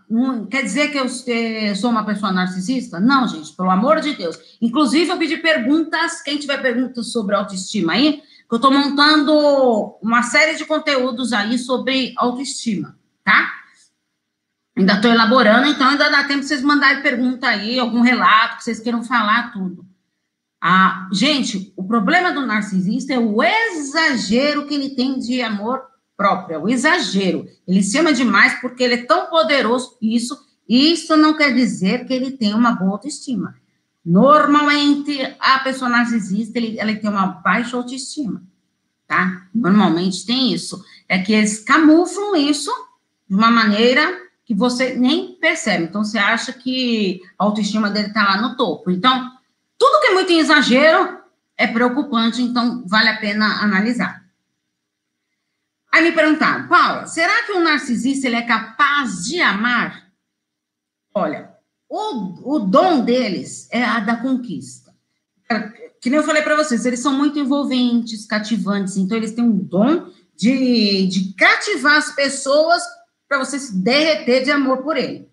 quer 0.50 0.64
dizer 0.64 0.92
que 0.92 0.98
eu 0.98 1.08
sou 1.76 1.92
uma 1.92 2.04
pessoa 2.04 2.32
narcisista? 2.32 3.00
Não, 3.00 3.28
gente, 3.28 3.56
pelo 3.56 3.70
amor 3.70 4.02
de 4.02 4.16
Deus. 4.16 4.38
Inclusive, 4.60 5.12
eu 5.12 5.18
pedi 5.18 5.38
perguntas, 5.38 6.22
quem 6.22 6.38
tiver 6.38 6.60
perguntas 6.62 7.12
sobre 7.12 7.36
autoestima 7.36 7.94
aí, 7.94 8.14
que 8.14 8.56
eu 8.56 8.56
estou 8.56 8.72
montando 8.72 9.98
uma 10.02 10.24
série 10.24 10.58
de 10.58 10.66
conteúdos 10.66 11.32
aí 11.32 11.60
sobre 11.60 12.14
autoestima, 12.18 12.98
tá? 13.24 13.54
Ainda 14.80 14.94
estou 14.94 15.12
elaborando, 15.12 15.68
então 15.68 15.90
ainda 15.90 16.10
dá 16.10 16.24
tempo 16.24 16.42
vocês 16.42 16.62
mandarem 16.62 17.04
pergunta 17.04 17.46
aí, 17.48 17.78
algum 17.78 18.00
relato 18.00 18.56
que 18.56 18.64
vocês 18.64 18.80
queiram 18.80 19.04
falar, 19.04 19.52
tudo. 19.52 19.86
Ah, 20.62 21.10
gente, 21.12 21.74
o 21.76 21.84
problema 21.84 22.32
do 22.32 22.46
narcisista 22.46 23.14
é 23.14 23.20
o 23.20 23.44
exagero 23.44 24.66
que 24.68 24.74
ele 24.74 24.92
tem 24.92 25.20
de 25.20 25.42
amor 25.42 25.82
próprio, 26.16 26.56
é 26.56 26.58
o 26.58 26.70
exagero. 26.70 27.46
Ele 27.68 27.84
se 27.84 27.98
ama 27.98 28.14
demais 28.14 28.62
porque 28.62 28.82
ele 28.82 28.94
é 28.94 29.06
tão 29.06 29.26
poderoso. 29.30 29.98
Isso, 30.02 30.40
isso 30.68 31.18
não 31.18 31.36
quer 31.36 31.54
dizer 31.54 32.06
que 32.06 32.14
ele 32.14 32.32
tem 32.32 32.54
uma 32.54 32.72
boa 32.72 32.92
autoestima. 32.92 33.56
Normalmente, 34.06 35.20
a 35.42 35.60
pessoa 35.60 35.90
narcisista, 35.90 36.58
ele, 36.58 36.80
ela 36.80 36.96
tem 36.96 37.10
uma 37.10 37.28
baixa 37.28 37.76
autoestima, 37.76 38.42
tá? 39.06 39.46
Normalmente 39.54 40.26
tem 40.26 40.54
isso. 40.54 40.82
É 41.10 41.20
que 41.20 41.34
eles 41.34 41.60
camuflam 41.60 42.38
isso 42.38 42.72
de 43.30 43.36
uma 43.36 43.52
maneira 43.52 44.29
que 44.50 44.56
você 44.56 44.96
nem 44.96 45.36
percebe. 45.36 45.84
Então, 45.84 46.04
você 46.04 46.18
acha 46.18 46.52
que 46.52 47.22
a 47.38 47.44
autoestima 47.44 47.88
dele 47.88 48.08
está 48.08 48.24
lá 48.24 48.42
no 48.42 48.58
topo. 48.58 48.90
Então, 48.90 49.32
tudo 49.78 50.02
que 50.02 50.08
é 50.08 50.14
muito 50.16 50.32
em 50.32 50.40
exagero 50.40 51.20
é 51.56 51.68
preocupante, 51.68 52.42
então 52.42 52.84
vale 52.88 53.10
a 53.10 53.18
pena 53.18 53.62
analisar. 53.62 54.26
Aí 55.94 56.02
me 56.02 56.12
perguntaram, 56.14 56.68
Paula, 56.68 57.06
será 57.06 57.44
que 57.44 57.52
o 57.52 57.64
narcisista 57.64 58.26
ele 58.26 58.38
é 58.38 58.42
capaz 58.42 59.24
de 59.24 59.40
amar? 59.40 60.10
Olha, 61.14 61.52
o, 61.88 62.56
o 62.56 62.60
dom 62.60 63.02
deles 63.06 63.70
é 63.72 63.84
a 63.84 64.00
da 64.00 64.18
conquista. 64.18 64.96
Que 66.02 66.10
nem 66.10 66.18
eu 66.18 66.26
falei 66.26 66.42
para 66.42 66.56
vocês, 66.56 66.88
eles 66.88 67.02
são 67.02 67.14
muito 67.14 67.38
envolventes, 67.38 68.26
cativantes, 68.26 68.98
então 68.98 69.16
eles 69.16 69.34
têm 69.34 69.44
um 69.44 69.56
dom 69.56 70.12
de, 70.36 71.06
de 71.06 71.36
cativar 71.36 71.98
as 71.98 72.16
pessoas 72.16 72.82
para 73.30 73.38
você 73.38 73.60
se 73.60 73.78
derreter 73.78 74.44
de 74.44 74.52
amor 74.52 74.80
por 74.80 74.98
ele. 74.98 75.30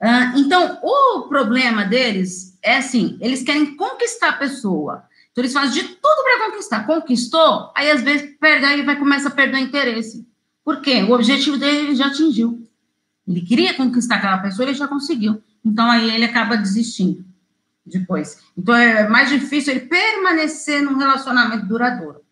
Uh, 0.00 0.38
então, 0.38 0.78
o 0.82 1.22
problema 1.28 1.84
deles 1.84 2.56
é 2.62 2.76
assim: 2.76 3.18
eles 3.20 3.42
querem 3.42 3.76
conquistar 3.76 4.30
a 4.30 4.36
pessoa. 4.36 5.04
Então, 5.32 5.42
eles 5.42 5.52
fazem 5.52 5.82
de 5.82 5.88
tudo 5.88 6.22
para 6.22 6.46
conquistar. 6.46 6.86
Conquistou, 6.86 7.72
aí 7.74 7.90
às 7.90 8.02
vezes 8.02 8.36
perde, 8.38 8.64
aí 8.64 8.82
vai 8.82 8.96
começar 8.96 9.30
a 9.30 9.32
perder 9.32 9.58
interesse. 9.58 10.24
Por 10.64 10.80
quê? 10.80 11.02
O 11.02 11.12
objetivo 11.12 11.58
dele 11.58 11.88
ele 11.88 11.96
já 11.96 12.06
atingiu. 12.06 12.66
Ele 13.26 13.40
queria 13.40 13.74
conquistar 13.74 14.16
aquela 14.16 14.38
pessoa, 14.38 14.68
ele 14.68 14.74
já 14.74 14.86
conseguiu. 14.86 15.42
Então, 15.64 15.90
aí 15.90 16.14
ele 16.14 16.24
acaba 16.24 16.56
desistindo 16.56 17.24
depois. 17.84 18.38
Então, 18.56 18.74
é 18.74 19.08
mais 19.08 19.28
difícil 19.28 19.72
ele 19.72 19.86
permanecer 19.86 20.82
num 20.82 20.96
relacionamento 20.96 21.66
duradouro. 21.66 22.23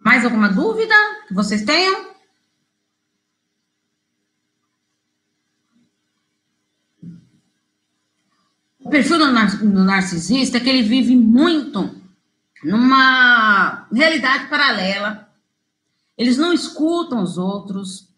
Mais 0.00 0.24
alguma 0.24 0.48
dúvida 0.48 0.94
que 1.28 1.34
vocês 1.34 1.62
tenham? 1.62 2.08
O 8.82 8.88
perfil 8.88 9.18
do 9.18 9.84
narcisista 9.84 10.56
é 10.56 10.60
que 10.60 10.68
ele 10.68 10.82
vive 10.82 11.14
muito 11.14 11.94
numa 12.64 13.86
realidade 13.92 14.48
paralela. 14.48 15.28
Eles 16.16 16.38
não 16.38 16.52
escutam 16.52 17.22
os 17.22 17.36
outros. 17.36 18.08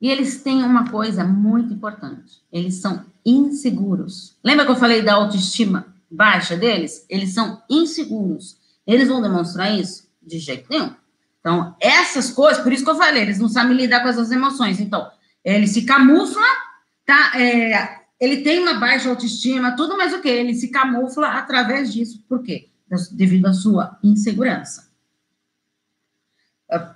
E 0.00 0.08
eles 0.08 0.42
têm 0.42 0.62
uma 0.62 0.90
coisa 0.90 1.24
muito 1.24 1.74
importante: 1.74 2.42
eles 2.50 2.76
são 2.76 3.04
inseguros. 3.24 4.34
Lembra 4.42 4.64
que 4.64 4.72
eu 4.72 4.76
falei 4.76 5.02
da 5.02 5.14
autoestima 5.14 5.94
baixa 6.10 6.56
deles? 6.56 7.04
Eles 7.06 7.34
são 7.34 7.62
inseguros. 7.68 8.56
Eles 8.86 9.08
vão 9.08 9.20
demonstrar 9.20 9.78
isso 9.78 10.07
de 10.28 10.38
jeito 10.38 10.66
nenhum. 10.70 10.94
Então, 11.40 11.74
essas 11.80 12.30
coisas, 12.30 12.62
por 12.62 12.72
isso 12.72 12.84
que 12.84 12.90
eu 12.90 12.96
falei, 12.96 13.22
eles 13.22 13.38
não 13.38 13.48
sabem 13.48 13.76
lidar 13.76 14.02
com 14.02 14.08
essas 14.08 14.30
emoções. 14.30 14.80
Então, 14.80 15.10
ele 15.44 15.66
se 15.66 15.82
camufla, 15.82 16.46
tá? 17.06 17.32
É, 17.40 18.00
ele 18.20 18.38
tem 18.38 18.58
uma 18.58 18.74
baixa 18.74 19.08
autoestima, 19.08 19.76
tudo 19.76 19.96
mais 19.96 20.12
o 20.12 20.20
que? 20.20 20.28
Ele 20.28 20.54
se 20.54 20.68
camufla 20.68 21.28
através 21.28 21.92
disso. 21.92 22.22
Por 22.28 22.42
quê? 22.42 22.68
Devido 23.12 23.46
à 23.46 23.52
sua 23.52 23.98
insegurança. 24.02 24.88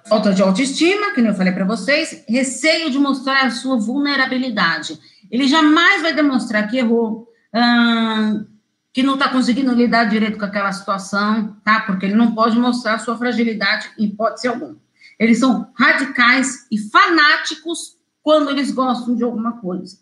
Falta 0.06 0.34
de 0.34 0.42
autoestima, 0.42 1.12
que 1.14 1.20
eu 1.20 1.34
falei 1.34 1.52
para 1.52 1.64
vocês, 1.64 2.24
receio 2.28 2.90
de 2.90 2.98
mostrar 2.98 3.46
a 3.46 3.50
sua 3.50 3.78
vulnerabilidade. 3.78 4.98
Ele 5.30 5.48
jamais 5.48 6.02
vai 6.02 6.12
demonstrar 6.12 6.68
que 6.68 6.76
errou, 6.76 7.26
hum, 7.54 8.46
que 8.92 9.02
não 9.02 9.14
está 9.14 9.28
conseguindo 9.28 9.74
lidar 9.74 10.04
direito 10.04 10.38
com 10.38 10.44
aquela 10.44 10.70
situação, 10.70 11.56
tá? 11.64 11.80
Porque 11.80 12.04
ele 12.04 12.14
não 12.14 12.34
pode 12.34 12.58
mostrar 12.58 12.98
sua 12.98 13.16
fragilidade 13.16 13.90
em 13.98 14.04
hipótese 14.04 14.48
alguma. 14.48 14.76
Eles 15.18 15.38
são 15.38 15.72
radicais 15.74 16.66
e 16.70 16.78
fanáticos 16.78 17.96
quando 18.22 18.50
eles 18.50 18.70
gostam 18.70 19.14
de 19.14 19.24
alguma 19.24 19.60
coisa. 19.60 19.98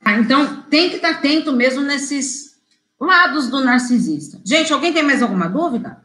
Tá? 0.00 0.18
Então, 0.18 0.62
tem 0.62 0.90
que 0.90 0.96
estar 0.96 1.10
atento 1.10 1.52
mesmo 1.52 1.82
nesses 1.82 2.60
lados 3.00 3.48
do 3.48 3.64
narcisista. 3.64 4.40
Gente, 4.44 4.72
alguém 4.72 4.92
tem 4.92 5.02
mais 5.02 5.22
alguma 5.22 5.48
dúvida? 5.48 6.04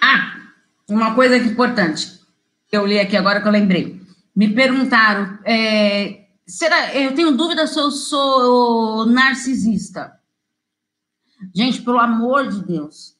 Ah, 0.00 0.52
uma 0.94 1.14
coisa 1.14 1.36
importante 1.36 2.20
que 2.68 2.76
eu 2.76 2.86
li 2.86 2.98
aqui 2.98 3.16
agora 3.16 3.40
que 3.40 3.48
eu 3.48 3.52
lembrei. 3.52 4.00
Me 4.34 4.54
perguntaram, 4.54 5.38
é, 5.44 6.26
será, 6.46 6.94
eu 6.94 7.14
tenho 7.14 7.36
dúvida 7.36 7.66
se 7.66 7.78
eu 7.78 7.90
sou 7.90 9.06
narcisista. 9.06 10.12
Gente, 11.54 11.82
pelo 11.82 11.98
amor 11.98 12.48
de 12.48 12.62
Deus, 12.64 13.16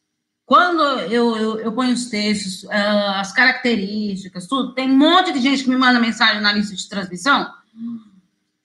quando 0.50 0.82
eu, 0.82 1.36
eu, 1.36 1.60
eu 1.60 1.72
ponho 1.72 1.92
os 1.92 2.06
textos, 2.06 2.64
uh, 2.64 3.14
as 3.16 3.32
características, 3.32 4.46
tudo, 4.46 4.74
tem 4.74 4.90
um 4.90 4.96
monte 4.96 5.32
de 5.32 5.40
gente 5.40 5.64
que 5.64 5.70
me 5.70 5.76
manda 5.76 6.00
mensagem 6.00 6.40
na 6.40 6.52
lista 6.52 6.74
de 6.74 6.88
transmissão. 6.88 7.48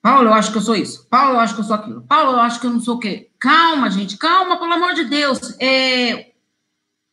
Paulo, 0.02 0.28
eu 0.28 0.34
acho 0.34 0.52
que 0.52 0.58
eu 0.58 0.62
sou 0.62 0.76
isso. 0.76 1.06
Paulo, 1.08 1.36
eu 1.36 1.40
acho 1.40 1.54
que 1.54 1.60
eu 1.60 1.64
sou 1.64 1.74
aquilo. 1.74 2.02
Paulo, 2.02 2.32
eu 2.32 2.40
acho 2.40 2.60
que 2.60 2.66
eu 2.66 2.70
não 2.70 2.80
sou 2.80 2.96
o 2.96 2.98
quê? 2.98 3.30
Calma, 3.38 3.90
gente, 3.90 4.16
calma, 4.16 4.58
pelo 4.58 4.72
amor 4.72 4.94
de 4.94 5.04
Deus. 5.04 5.54
É, 5.60 6.32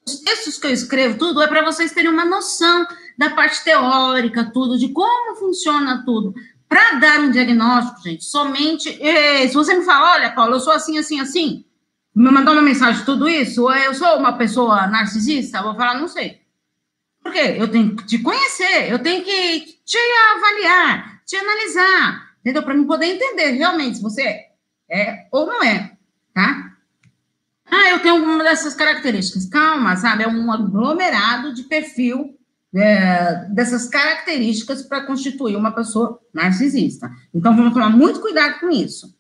os 0.05 0.19
textos 0.19 0.57
que 0.57 0.67
eu 0.67 0.72
escrevo, 0.72 1.17
tudo, 1.17 1.41
é 1.41 1.48
para 1.48 1.63
vocês 1.63 1.91
terem 1.91 2.10
uma 2.10 2.25
noção 2.25 2.86
da 3.17 3.29
parte 3.29 3.63
teórica, 3.63 4.51
tudo, 4.53 4.77
de 4.77 4.89
como 4.89 5.36
funciona 5.38 6.03
tudo. 6.05 6.33
Para 6.67 6.93
dar 6.93 7.19
um 7.19 7.31
diagnóstico, 7.31 8.01
gente, 8.01 8.24
somente. 8.24 8.89
Se 9.48 9.53
você 9.53 9.75
me 9.75 9.86
fala, 9.86 10.13
olha, 10.13 10.31
Paulo, 10.31 10.55
eu 10.55 10.60
sou 10.60 10.74
assim, 10.74 10.98
assim, 10.98 11.19
assim, 11.19 11.65
me 12.15 12.31
mandou 12.31 12.53
uma 12.53 12.63
mensagem 12.63 13.05
tudo 13.05 13.29
isso, 13.29 13.63
ou 13.63 13.74
eu 13.74 13.93
sou 13.93 14.17
uma 14.17 14.38
pessoa 14.38 14.88
narcisista, 14.88 15.62
vou 15.62 15.75
falar, 15.75 16.00
não 16.00 16.07
sei. 16.07 16.41
Por 17.22 17.31
quê? 17.31 17.55
Eu 17.57 17.69
tenho 17.69 17.95
que 17.95 18.05
te 18.05 18.19
conhecer, 18.19 18.91
eu 18.91 19.00
tenho 19.00 19.24
que 19.24 19.79
te 19.86 19.98
avaliar, 20.36 21.22
te 21.25 21.36
analisar, 21.36 22.36
entendeu? 22.41 22.63
Para 22.63 22.74
me 22.74 22.86
poder 22.86 23.05
entender 23.05 23.51
realmente 23.51 23.98
se 23.98 24.03
você 24.03 24.48
é 24.89 25.27
ou 25.31 25.45
não 25.45 25.63
é, 25.63 25.95
tá? 26.33 26.72
Ah, 27.70 27.89
eu 27.91 28.00
tenho 28.01 28.15
alguma 28.15 28.43
dessas 28.43 28.75
características. 28.75 29.46
Calma, 29.46 29.96
sabe? 29.96 30.24
É 30.24 30.27
um 30.27 30.51
aglomerado 30.51 31.53
de 31.53 31.63
perfil 31.63 32.38
é, 32.75 33.46
dessas 33.50 33.88
características 33.88 34.82
para 34.84 35.05
constituir 35.05 35.55
uma 35.55 35.72
pessoa 35.72 36.20
narcisista. 36.34 37.12
Então, 37.34 37.55
vamos 37.55 37.74
tomar 37.74 37.89
muito 37.89 38.20
cuidado 38.20 38.60
com 38.60 38.70
isso. 38.70 39.15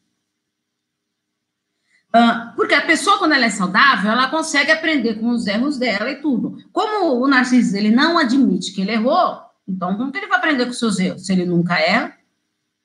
Uh, 2.15 2.55
porque 2.55 2.75
a 2.75 2.85
pessoa, 2.85 3.17
quando 3.17 3.31
ela 3.31 3.45
é 3.45 3.49
saudável, 3.49 4.11
ela 4.11 4.29
consegue 4.29 4.71
aprender 4.71 5.15
com 5.15 5.29
os 5.29 5.47
erros 5.47 5.79
dela 5.79 6.11
e 6.11 6.21
tudo. 6.21 6.63
Como 6.71 7.19
o 7.19 7.27
narcisista 7.27 7.75
ele 7.77 7.89
não 7.89 8.19
admite 8.19 8.71
que 8.71 8.81
ele 8.81 8.91
errou, 8.91 9.41
então 9.67 9.97
como 9.97 10.11
que 10.11 10.19
ele 10.19 10.27
vai 10.27 10.37
aprender 10.37 10.65
com 10.65 10.71
os 10.71 10.77
seus 10.77 10.99
erros? 10.99 11.25
Se 11.25 11.33
ele 11.33 11.43
nunca 11.43 11.79
erra, 11.79 12.15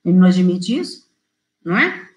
ele 0.03 0.17
não 0.17 0.29
admite 0.29 0.79
isso, 0.79 1.11
não 1.63 1.77
é? 1.77 2.08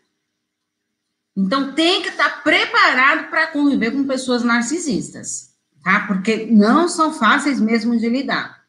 Então, 1.42 1.74
tem 1.74 2.04
que 2.04 2.10
estar 2.10 2.44
preparado 2.44 3.30
para 3.30 3.48
conviver 3.48 3.92
com 3.92 4.06
pessoas 4.06 4.44
narcisistas, 4.44 5.56
tá? 5.84 6.06
Porque 6.06 6.46
não 6.46 6.88
são 6.88 7.12
fáceis 7.12 7.60
mesmo 7.60 7.98
de 7.98 8.08
lidar. 8.08 8.62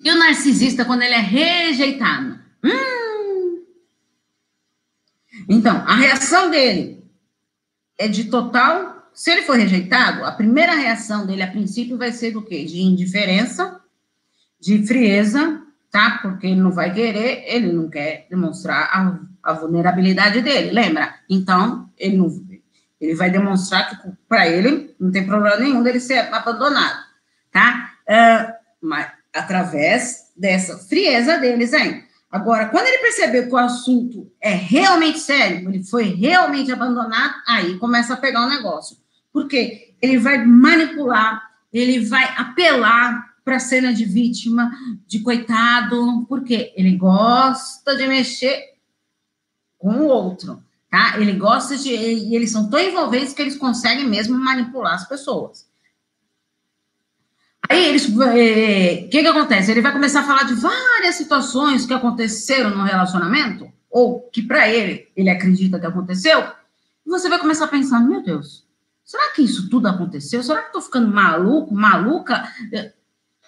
E 0.00 0.10
o 0.10 0.18
narcisista, 0.18 0.86
quando 0.86 1.02
ele 1.02 1.14
é 1.14 1.20
rejeitado? 1.20 2.40
Hum. 2.64 3.66
Então, 5.50 5.76
a 5.86 5.96
reação 5.96 6.48
dele 6.48 7.04
é 7.98 8.08
de 8.08 8.30
total. 8.30 9.10
Se 9.12 9.30
ele 9.30 9.42
for 9.42 9.56
rejeitado, 9.56 10.24
a 10.24 10.32
primeira 10.32 10.74
reação 10.74 11.26
dele, 11.26 11.42
a 11.42 11.50
princípio, 11.50 11.98
vai 11.98 12.12
ser 12.12 12.30
do 12.30 12.42
quê? 12.42 12.64
De 12.64 12.80
indiferença, 12.80 13.82
de 14.58 14.86
frieza 14.86 15.65
tá? 15.90 16.18
Porque 16.22 16.46
ele 16.46 16.60
não 16.60 16.70
vai 16.70 16.92
querer, 16.92 17.44
ele 17.46 17.72
não 17.72 17.88
quer 17.88 18.26
demonstrar 18.28 18.90
a, 18.92 19.18
a 19.42 19.52
vulnerabilidade 19.52 20.40
dele, 20.40 20.70
lembra? 20.70 21.14
Então, 21.28 21.88
ele 21.96 22.16
não 22.16 22.46
ele 23.00 23.14
vai 23.14 23.30
demonstrar 23.30 23.90
que 23.90 23.96
para 24.28 24.48
ele 24.48 24.94
não 24.98 25.10
tem 25.10 25.26
problema 25.26 25.56
nenhum 25.56 25.82
dele 25.82 26.00
ser 26.00 26.32
abandonado, 26.32 27.04
tá? 27.52 27.92
Uh, 28.08 28.52
mas 28.80 29.08
através 29.34 30.32
dessa 30.36 30.78
frieza 30.78 31.38
deles 31.38 31.72
aí. 31.74 32.04
Agora, 32.30 32.66
quando 32.66 32.86
ele 32.86 32.98
percebeu 32.98 33.46
que 33.46 33.54
o 33.54 33.56
assunto 33.56 34.30
é 34.40 34.50
realmente 34.50 35.18
sério, 35.18 35.68
ele 35.68 35.84
foi 35.84 36.04
realmente 36.04 36.72
abandonado, 36.72 37.34
aí 37.46 37.78
começa 37.78 38.14
a 38.14 38.16
pegar 38.16 38.42
o 38.42 38.46
um 38.46 38.50
negócio. 38.50 38.96
Porque 39.32 39.94
ele 40.00 40.18
vai 40.18 40.44
manipular, 40.44 41.50
ele 41.72 42.04
vai 42.04 42.24
apelar 42.36 43.35
para 43.46 43.56
a 43.56 43.60
cena 43.60 43.94
de 43.94 44.04
vítima, 44.04 44.72
de 45.06 45.20
coitado, 45.20 46.26
porque 46.28 46.74
ele 46.76 46.96
gosta 46.96 47.96
de 47.96 48.04
mexer 48.08 48.60
com 49.78 50.00
o 50.00 50.06
outro, 50.08 50.60
tá? 50.90 51.16
Ele 51.16 51.32
gosta 51.34 51.76
de. 51.76 51.90
E 51.90 52.34
eles 52.34 52.50
são 52.50 52.68
tão 52.68 52.80
envolventes 52.80 53.32
que 53.32 53.40
eles 53.40 53.56
conseguem 53.56 54.04
mesmo 54.04 54.36
manipular 54.36 54.94
as 54.94 55.08
pessoas. 55.08 55.64
Aí 57.70 57.84
eles. 57.84 58.08
O 58.08 58.20
é, 58.24 59.06
que, 59.08 59.22
que 59.22 59.28
acontece? 59.28 59.70
Ele 59.70 59.80
vai 59.80 59.92
começar 59.92 60.22
a 60.22 60.26
falar 60.26 60.42
de 60.42 60.54
várias 60.54 61.14
situações 61.14 61.86
que 61.86 61.94
aconteceram 61.94 62.70
no 62.70 62.82
relacionamento, 62.82 63.72
ou 63.88 64.22
que 64.22 64.42
para 64.42 64.68
ele, 64.68 65.06
ele 65.14 65.30
acredita 65.30 65.78
que 65.78 65.86
aconteceu, 65.86 66.40
e 67.06 67.08
você 67.08 67.28
vai 67.28 67.38
começar 67.38 67.66
a 67.66 67.68
pensar: 67.68 68.00
meu 68.00 68.24
Deus, 68.24 68.66
será 69.04 69.30
que 69.30 69.42
isso 69.42 69.70
tudo 69.70 69.86
aconteceu? 69.86 70.42
Será 70.42 70.62
que 70.62 70.68
eu 70.70 70.72
tô 70.72 70.82
ficando 70.82 71.14
maluco, 71.14 71.72
maluca? 71.72 72.52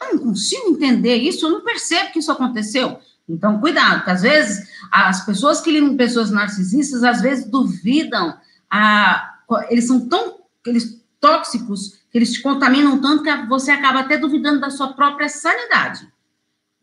Eu 0.01 0.15
não 0.15 0.19
consigo 0.19 0.71
entender 0.71 1.17
isso, 1.17 1.47
eu 1.47 1.51
não 1.51 1.65
percebo 1.65 2.13
que 2.13 2.19
isso 2.19 2.31
aconteceu. 2.33 3.01
Então, 3.29 3.61
cuidado, 3.61 3.99
porque 3.99 4.11
às 4.11 4.23
vezes 4.23 4.69
as 4.91 5.25
pessoas 5.25 5.61
que 5.61 5.71
lidam 5.71 5.91
com 5.91 5.97
pessoas 5.97 6.31
narcisistas, 6.31 7.05
às 7.05 7.21
vezes 7.21 7.51
duvidam, 7.51 8.39
a, 8.71 9.39
eles 9.69 9.87
são 9.87 10.09
tão 10.09 10.39
eles, 10.65 11.03
tóxicos, 11.21 11.99
que 12.11 12.19
eles 12.19 12.33
te 12.33 12.41
contaminam 12.41 13.01
tanto 13.01 13.23
que 13.23 13.47
você 13.47 13.71
acaba 13.71 14.01
até 14.01 14.17
duvidando 14.17 14.61
da 14.61 14.71
sua 14.71 14.93
própria 14.95 15.29
sanidade. 15.29 16.11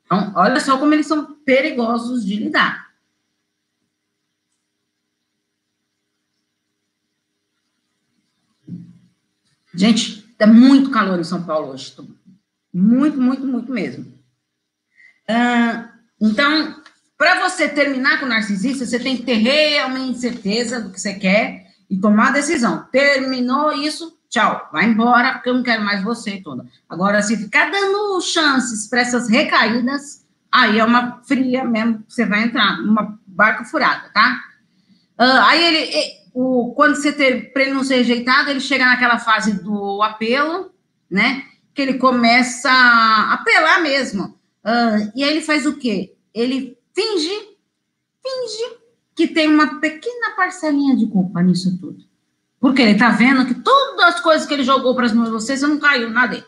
Então, 0.06 0.32
olha 0.36 0.60
só 0.60 0.78
como 0.78 0.93
eles 0.93 1.08
são 1.08 1.34
perigosos 1.45 2.25
de 2.25 2.36
lidar. 2.36 2.86
Gente, 9.73 10.34
é 10.39 10.45
muito 10.45 10.89
calor 10.89 11.19
em 11.19 11.23
São 11.23 11.43
Paulo 11.43 11.73
hoje. 11.73 11.93
Muito, 12.77 13.17
muito, 13.21 13.47
muito 13.47 13.71
mesmo. 13.71 14.05
Então, 16.21 16.75
para 17.17 17.47
você 17.47 17.69
terminar 17.69 18.19
com 18.19 18.25
o 18.25 18.29
narcisista, 18.29 18.85
você 18.85 18.99
tem 18.99 19.15
que 19.15 19.23
ter 19.23 19.35
realmente 19.35 20.19
certeza 20.19 20.81
do 20.81 20.91
que 20.91 20.99
você 20.99 21.13
quer 21.13 21.67
e 21.89 21.97
tomar 21.97 22.27
a 22.27 22.31
decisão. 22.31 22.85
Terminou 22.91 23.71
isso, 23.71 24.19
tchau, 24.29 24.67
vai 24.73 24.83
embora, 24.83 25.35
porque 25.35 25.47
eu 25.47 25.53
não 25.53 25.63
quero 25.63 25.85
mais 25.85 26.03
você 26.03 26.41
toda. 26.41 26.65
Agora, 26.89 27.21
se 27.21 27.38
ficar 27.38 27.71
dando 27.71 28.19
chances 28.19 28.89
para 28.89 28.99
essas 28.99 29.29
recaídas, 29.29 30.25
aí 30.51 30.77
é 30.77 30.83
uma 30.83 31.21
fria 31.23 31.63
mesmo, 31.63 32.03
você 32.05 32.25
vai 32.25 32.43
entrar 32.43 32.81
numa 32.81 33.17
barca 33.25 33.63
furada, 33.63 34.09
tá? 34.13 34.41
Uh, 35.17 35.41
aí 35.43 35.63
ele, 35.63 36.11
o, 36.33 36.73
quando 36.75 36.95
você 36.95 37.13
ter, 37.13 37.53
para 37.53 37.63
ele 37.63 37.73
não 37.73 37.85
ser 37.85 37.95
rejeitado, 37.95 38.49
ele 38.49 38.59
chega 38.59 38.85
naquela 38.85 39.17
fase 39.17 39.63
do 39.63 40.03
apelo, 40.03 40.73
né? 41.09 41.45
Que 41.75 41.81
ele 41.81 41.95
começa 41.95 42.71
a 42.71 43.33
apelar 43.33 43.81
mesmo. 43.81 44.38
Uh, 44.63 45.11
e 45.13 45.23
aí 45.23 45.29
ele 45.29 45.41
faz 45.41 45.65
o 45.65 45.77
quê? 45.77 46.15
Ele 46.33 46.77
finge, 46.95 47.29
finge 48.23 48.77
que 49.13 49.27
tem 49.27 49.47
uma 49.47 49.79
pequena 49.79 50.31
parcelinha 50.35 50.95
de 50.95 51.05
culpa 51.07 51.43
nisso 51.43 51.77
tudo. 51.77 52.03
Porque 52.59 52.81
ele 52.81 52.97
tá 52.97 53.09
vendo 53.09 53.45
que 53.45 53.55
todas 53.55 54.05
as 54.05 54.19
coisas 54.21 54.47
que 54.47 54.53
ele 54.53 54.63
jogou 54.63 54.95
para 54.95 55.05
as 55.05 55.13
mãos 55.13 55.25
de 55.25 55.31
vocês, 55.31 55.61
não 55.61 55.77
caiu 55.77 56.09
nada 56.09 56.29
dele. 56.35 56.45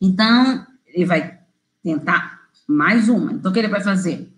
Então, 0.00 0.64
ele 0.86 1.04
vai 1.04 1.38
tentar 1.82 2.42
mais 2.66 3.08
uma. 3.08 3.32
Então, 3.32 3.50
o 3.50 3.54
que 3.54 3.60
ele 3.60 3.68
vai 3.68 3.82
fazer? 3.82 4.32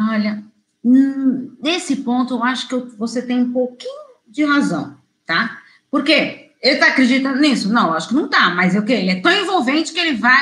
Olha, 0.00 0.42
hum, 0.84 1.56
nesse 1.60 1.96
ponto, 1.96 2.34
eu 2.34 2.44
acho 2.44 2.68
que 2.68 2.76
você 2.96 3.20
tem 3.20 3.40
um 3.40 3.52
pouquinho 3.52 4.08
de 4.26 4.44
razão, 4.44 4.96
tá? 5.26 5.60
Por 5.90 6.04
quê? 6.04 6.47
Ele 6.60 6.74
está 6.74 6.88
acreditando 6.88 7.40
nisso? 7.40 7.72
Não, 7.72 7.92
acho 7.92 8.08
que 8.08 8.14
não 8.14 8.26
está, 8.26 8.50
mas 8.50 8.74
o 8.74 8.84
quê? 8.84 8.94
Ele 8.94 9.10
é 9.10 9.20
tão 9.20 9.32
envolvente 9.32 9.92
que 9.92 9.98
ele 9.98 10.16
vai 10.16 10.38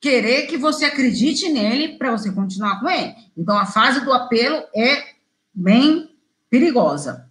querer 0.00 0.46
que 0.46 0.56
você 0.56 0.84
acredite 0.84 1.48
nele 1.48 1.96
para 1.96 2.10
você 2.10 2.32
continuar 2.32 2.80
com 2.80 2.88
ele. 2.88 3.14
Então, 3.36 3.56
a 3.56 3.66
fase 3.66 4.04
do 4.04 4.12
apelo 4.12 4.62
é 4.74 5.14
bem 5.54 6.10
perigosa. 6.50 7.28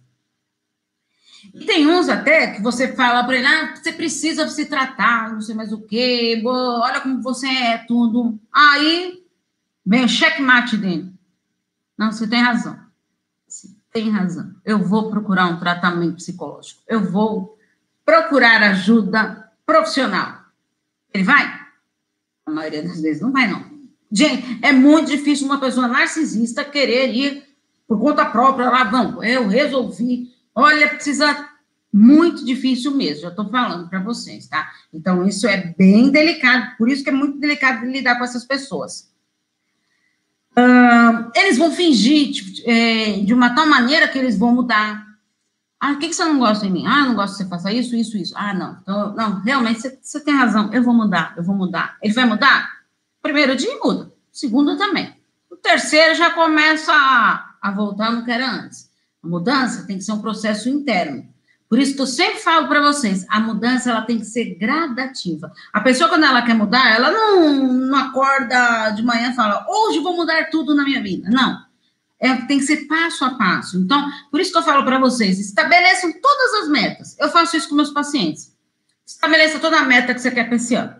E 1.54 1.66
tem 1.66 1.86
uns 1.86 2.08
até 2.08 2.52
que 2.52 2.62
você 2.62 2.94
fala 2.94 3.24
para 3.24 3.36
ele, 3.36 3.46
ah, 3.46 3.74
você 3.74 3.92
precisa 3.92 4.48
se 4.48 4.66
tratar, 4.66 5.32
não 5.32 5.40
sei 5.40 5.54
mais 5.54 5.72
o 5.72 5.82
quê, 5.82 6.40
olha 6.44 7.00
como 7.00 7.20
você 7.20 7.46
é, 7.46 7.78
tudo. 7.78 8.38
Aí 8.52 9.22
vem 9.84 10.04
o 10.04 10.08
checkmate 10.08 10.76
dele. 10.76 11.12
Não, 11.98 12.10
você 12.10 12.26
tem 12.26 12.40
razão. 12.40 12.78
Você 13.46 13.68
tem 13.92 14.08
razão. 14.08 14.54
Eu 14.64 14.78
vou 14.78 15.10
procurar 15.10 15.46
um 15.46 15.58
tratamento 15.58 16.16
psicológico. 16.16 16.82
Eu 16.88 17.04
vou 17.10 17.51
procurar 18.04 18.62
ajuda 18.62 19.50
profissional. 19.64 20.42
Ele 21.12 21.24
vai? 21.24 21.60
A 22.46 22.50
maioria 22.50 22.82
das 22.82 23.00
vezes 23.00 23.22
não 23.22 23.32
vai, 23.32 23.46
não. 23.46 23.70
Gente, 24.10 24.58
é 24.62 24.72
muito 24.72 25.10
difícil 25.10 25.46
uma 25.46 25.60
pessoa 25.60 25.88
narcisista 25.88 26.64
querer 26.64 27.14
ir 27.14 27.44
por 27.86 27.98
conta 27.98 28.24
própria 28.26 28.70
lá, 28.70 28.84
vamos, 28.84 29.24
eu 29.24 29.48
resolvi. 29.48 30.30
Olha, 30.54 30.88
precisa 30.88 31.48
muito 31.92 32.44
difícil 32.44 32.92
mesmo, 32.92 33.22
já 33.22 33.28
estou 33.28 33.50
falando 33.50 33.88
para 33.88 34.00
vocês, 34.00 34.46
tá? 34.46 34.70
Então, 34.92 35.26
isso 35.26 35.46
é 35.46 35.74
bem 35.76 36.10
delicado, 36.10 36.76
por 36.78 36.88
isso 36.88 37.04
que 37.04 37.10
é 37.10 37.12
muito 37.12 37.38
delicado 37.38 37.84
lidar 37.84 38.16
com 38.16 38.24
essas 38.24 38.44
pessoas. 38.44 39.12
Uh, 40.56 41.30
eles 41.34 41.56
vão 41.56 41.70
fingir 41.70 42.32
tipo, 42.32 42.70
é, 42.70 43.20
de 43.20 43.32
uma 43.32 43.54
tal 43.54 43.66
maneira 43.66 44.08
que 44.08 44.18
eles 44.18 44.38
vão 44.38 44.54
mudar. 44.54 45.06
Ah, 45.84 45.94
o 45.94 45.98
que, 45.98 46.06
que 46.06 46.14
você 46.14 46.24
não 46.24 46.38
gosta 46.38 46.64
de 46.64 46.72
mim? 46.72 46.86
Ah, 46.86 47.04
não 47.06 47.16
gosto 47.16 47.32
que 47.32 47.42
você 47.42 47.48
faça 47.48 47.72
isso, 47.72 47.96
isso, 47.96 48.16
isso. 48.16 48.32
Ah, 48.36 48.54
não. 48.54 48.78
Então, 48.80 49.16
não, 49.16 49.40
realmente, 49.40 49.80
você, 49.80 49.98
você 50.00 50.20
tem 50.20 50.32
razão. 50.32 50.72
Eu 50.72 50.80
vou 50.80 50.94
mudar, 50.94 51.34
eu 51.36 51.42
vou 51.42 51.56
mudar. 51.56 51.96
Ele 52.00 52.14
vai 52.14 52.24
mudar? 52.24 52.70
Primeiro 53.20 53.56
dia 53.56 53.76
muda. 53.82 54.08
Segundo 54.30 54.76
também. 54.76 55.12
O 55.50 55.56
terceiro 55.56 56.14
já 56.14 56.30
começa 56.30 56.92
a, 56.92 57.56
a 57.60 57.72
voltar 57.72 58.12
no 58.12 58.24
que 58.24 58.30
era 58.30 58.48
antes. 58.48 58.88
A 59.24 59.26
mudança 59.26 59.84
tem 59.84 59.98
que 59.98 60.04
ser 60.04 60.12
um 60.12 60.20
processo 60.20 60.68
interno. 60.68 61.26
Por 61.68 61.80
isso 61.80 61.96
que 61.96 62.02
eu 62.02 62.06
sempre 62.06 62.38
falo 62.38 62.68
para 62.68 62.80
vocês, 62.80 63.26
a 63.28 63.40
mudança 63.40 63.90
ela 63.90 64.02
tem 64.02 64.18
que 64.18 64.24
ser 64.24 64.54
gradativa. 64.54 65.50
A 65.72 65.80
pessoa 65.80 66.08
quando 66.08 66.24
ela 66.24 66.42
quer 66.42 66.54
mudar, 66.54 66.94
ela 66.94 67.10
não, 67.10 67.64
não 67.64 67.98
acorda 67.98 68.90
de 68.90 69.02
manhã 69.02 69.32
e 69.32 69.34
fala, 69.34 69.66
hoje 69.68 69.98
vou 69.98 70.14
mudar 70.14 70.48
tudo 70.48 70.76
na 70.76 70.84
minha 70.84 71.02
vida. 71.02 71.28
Não. 71.28 71.71
É, 72.22 72.36
tem 72.46 72.60
que 72.60 72.64
ser 72.64 72.86
passo 72.86 73.24
a 73.24 73.34
passo. 73.34 73.76
Então, 73.78 74.08
por 74.30 74.40
isso 74.40 74.52
que 74.52 74.58
eu 74.58 74.62
falo 74.62 74.84
para 74.84 75.00
vocês, 75.00 75.40
estabeleçam 75.40 76.12
todas 76.20 76.62
as 76.62 76.68
metas. 76.68 77.16
Eu 77.18 77.28
faço 77.28 77.56
isso 77.56 77.68
com 77.68 77.74
meus 77.74 77.90
pacientes. 77.90 78.56
Estabeleça 79.04 79.58
toda 79.58 79.80
a 79.80 79.84
meta 79.84 80.14
que 80.14 80.20
você 80.20 80.30
quer 80.30 80.44
para 80.44 80.54
esse 80.54 80.76
ano. 80.76 80.94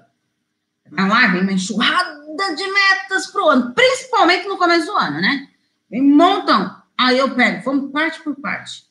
Vai 0.90 1.08
lá, 1.08 1.28
vem 1.28 1.42
uma 1.42 1.52
enxurrada 1.52 2.20
de 2.56 2.72
metas 2.72 3.28
para 3.28 3.44
o 3.44 3.48
ano, 3.48 3.72
principalmente 3.72 4.48
no 4.48 4.58
começo 4.58 4.86
do 4.86 4.96
ano, 4.96 5.20
né? 5.20 5.48
Vem 5.88 6.02
montão. 6.02 6.76
Aí 6.98 7.18
eu 7.18 7.32
pego, 7.36 7.62
vamos 7.64 7.92
parte 7.92 8.20
por 8.20 8.34
parte. 8.40 8.84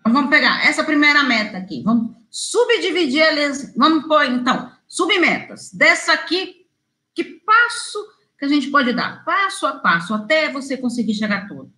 Então, 0.00 0.12
vamos 0.12 0.28
pegar 0.28 0.66
essa 0.66 0.84
primeira 0.84 1.22
meta 1.22 1.56
aqui, 1.56 1.82
vamos 1.82 2.14
subdividir 2.30 3.22
eles, 3.22 3.74
vamos 3.74 4.06
pôr, 4.06 4.26
então, 4.26 4.70
submetas. 4.86 5.72
Dessa 5.72 6.12
aqui, 6.12 6.66
que 7.14 7.24
passo 7.24 7.98
que 8.38 8.44
a 8.44 8.48
gente 8.48 8.70
pode 8.70 8.92
dar? 8.92 9.24
Passo 9.24 9.66
a 9.66 9.72
passo, 9.72 10.12
até 10.12 10.52
você 10.52 10.76
conseguir 10.76 11.14
chegar 11.14 11.48
todo. 11.48 11.77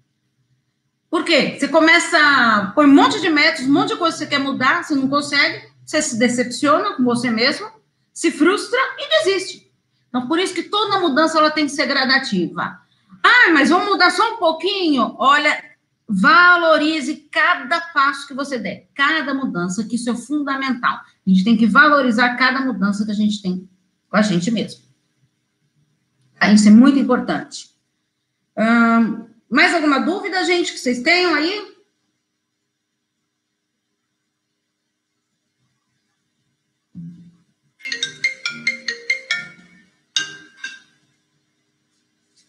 Por 1.11 1.25
quê? 1.25 1.57
Você 1.59 1.69
começa, 1.69 2.73
põe 2.75 2.87
um 2.87 2.95
monte 2.95 3.21
de 3.21 3.29
metas, 3.29 3.67
um 3.67 3.73
monte 3.73 3.89
de 3.89 3.97
coisa 3.97 4.17
que 4.17 4.25
você 4.25 4.31
quer 4.31 4.39
mudar, 4.39 4.85
você 4.85 4.95
não 4.95 5.09
consegue, 5.09 5.69
você 5.85 6.01
se 6.01 6.19
decepciona 6.19 6.95
com 6.95 7.03
você 7.03 7.31
mesmo, 7.31 7.69
se 8.15 8.31
frustra 8.31 8.79
e 8.99 9.25
desiste. 9.25 9.71
Então, 10.09 10.29
por 10.29 10.39
isso 10.39 10.55
que 10.55 10.65
toda 10.65 11.01
mudança 11.01 11.39
ela 11.39 11.51
tem 11.51 11.67
que 11.67 11.73
ser 11.73 11.87
gradativa. 11.87 12.79
Ah, 13.23 13.51
mas 13.53 13.71
vamos 13.71 13.89
mudar 13.89 14.11
só 14.11 14.35
um 14.35 14.37
pouquinho? 14.37 15.17
Olha, 15.19 15.71
Valorize 16.13 17.29
cada 17.31 17.81
passo 17.81 18.27
que 18.27 18.35
você 18.35 18.59
der, 18.59 18.89
cada 18.97 19.33
mudança, 19.33 19.85
que 19.85 19.95
isso 19.95 20.11
é 20.11 20.17
fundamental. 20.17 20.97
A 21.25 21.31
gente 21.31 21.45
tem 21.45 21.57
que 21.57 21.69
valorizar 21.69 22.35
cada 22.35 22.61
mudança 22.61 23.05
que 23.05 23.13
a 23.13 23.15
gente 23.15 23.41
tem 23.41 23.69
com 24.09 24.17
a 24.17 24.23
gente 24.23 24.51
mesmo. 24.51 24.83
Tá? 26.37 26.53
Isso 26.53 26.67
é 26.67 26.73
muito 26.73 26.99
importante. 26.99 27.71
Hum, 28.59 29.25
mais 29.51 29.75
alguma 29.75 29.99
dúvida, 29.99 30.45
gente, 30.45 30.73
que 30.73 30.79
vocês 30.79 31.03
tenham 31.03 31.35
aí? 31.35 31.71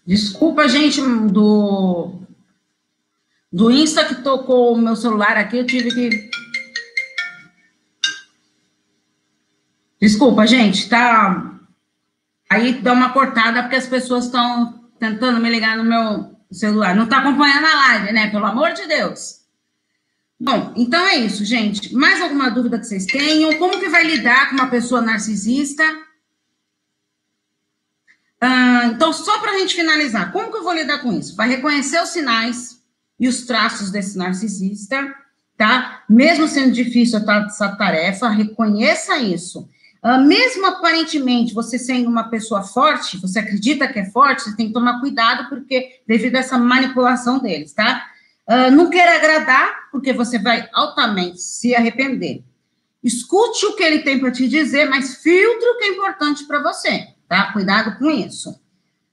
Desculpa, 0.06 0.68
gente, 0.68 1.02
do 1.32 2.22
do 3.52 3.70
Insta 3.72 4.06
que 4.06 4.16
tocou 4.16 4.74
o 4.74 4.78
meu 4.78 4.96
celular 4.96 5.38
aqui, 5.38 5.58
eu 5.58 5.66
tive 5.66 5.90
que. 5.90 6.30
Desculpa, 10.00 10.46
gente, 10.48 10.88
tá. 10.88 11.60
Aí 12.50 12.82
dá 12.82 12.94
uma 12.94 13.14
cortada 13.14 13.62
porque 13.64 13.76
as 13.76 13.88
pessoas 13.88 14.26
estão 14.26 14.90
tentando 15.00 15.40
me 15.40 15.50
ligar 15.50 15.78
no 15.78 15.84
meu 15.84 16.31
celular. 16.52 16.96
Não 16.96 17.08
tá 17.08 17.20
acompanhando 17.20 17.66
a 17.66 17.76
live, 17.76 18.12
né? 18.14 18.30
Pelo 18.30 18.46
amor 18.46 18.74
de 18.74 18.86
Deus. 18.88 19.42
Bom, 20.40 20.74
então 20.76 21.06
é 21.06 21.18
isso, 21.18 21.46
gente. 21.46 21.94
Mais 21.94 22.22
alguma 22.22 22.50
dúvida 22.50 22.80
que 22.80 22.86
vocês 22.86 23.06
tenham? 23.06 23.58
Como 23.58 23.80
que 23.80 23.90
vai 23.90 24.04
lidar 24.04 24.50
com 24.50 24.56
uma 24.56 24.70
pessoa 24.70 25.02
narcisista? 25.02 25.84
Ah, 28.40 28.90
então, 28.94 29.14
só 29.14 29.40
para 29.40 29.52
a 29.52 29.58
gente 29.60 29.76
finalizar, 29.76 30.32
como 30.32 30.52
que 30.52 30.58
eu 30.58 30.64
vou 30.64 30.74
lidar 30.74 31.00
com 31.00 31.14
isso? 31.14 31.36
Vai 31.36 31.48
reconhecer 31.48 32.02
os 32.02 32.10
sinais, 32.10 32.82
e 33.22 33.28
os 33.28 33.44
traços 33.44 33.92
desse 33.92 34.18
narcisista, 34.18 35.14
tá? 35.56 36.04
Mesmo 36.10 36.48
sendo 36.48 36.72
difícil 36.72 37.20
essa 37.20 37.76
tarefa, 37.76 38.28
reconheça 38.30 39.20
isso. 39.20 39.70
Uh, 40.04 40.20
mesmo 40.20 40.66
aparentemente 40.66 41.54
você 41.54 41.78
sendo 41.78 42.10
uma 42.10 42.24
pessoa 42.24 42.64
forte, 42.64 43.18
você 43.18 43.38
acredita 43.38 43.88
que 43.88 44.00
é 44.00 44.06
forte, 44.10 44.42
você 44.42 44.56
tem 44.56 44.68
que 44.68 44.74
tomar 44.74 45.00
cuidado, 45.00 45.48
porque 45.48 46.02
devido 46.08 46.36
a 46.36 46.40
essa 46.40 46.58
manipulação 46.58 47.38
deles, 47.38 47.72
tá? 47.72 48.08
Uh, 48.50 48.72
não 48.72 48.90
queira 48.90 49.16
agradar, 49.16 49.92
porque 49.92 50.12
você 50.12 50.40
vai 50.40 50.68
altamente 50.74 51.40
se 51.40 51.76
arrepender. 51.76 52.44
Escute 53.04 53.66
o 53.68 53.76
que 53.76 53.84
ele 53.84 54.00
tem 54.00 54.20
para 54.20 54.32
te 54.32 54.48
dizer, 54.48 54.90
mas 54.90 55.18
filtre 55.18 55.70
o 55.70 55.78
que 55.78 55.84
é 55.86 55.90
importante 55.90 56.46
para 56.46 56.64
você, 56.64 57.10
tá? 57.28 57.52
Cuidado 57.54 57.98
com 58.00 58.10
isso. 58.10 58.60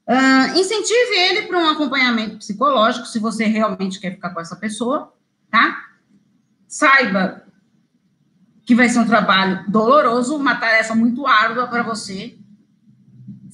Uh, 0.08 0.58
incentive 0.58 1.16
ele 1.16 1.42
para 1.42 1.58
um 1.58 1.68
acompanhamento 1.68 2.38
psicológico, 2.38 3.06
se 3.06 3.18
você 3.18 3.44
realmente 3.44 4.00
quer 4.00 4.12
ficar 4.12 4.30
com 4.30 4.40
essa 4.40 4.56
pessoa, 4.56 5.12
tá? 5.50 5.84
Saiba 6.66 7.47
que 8.68 8.74
vai 8.74 8.86
ser 8.86 8.98
um 8.98 9.06
trabalho 9.06 9.64
doloroso, 9.66 10.36
uma 10.36 10.54
tarefa 10.54 10.94
muito 10.94 11.26
árdua 11.26 11.66
para 11.68 11.82
você 11.82 12.36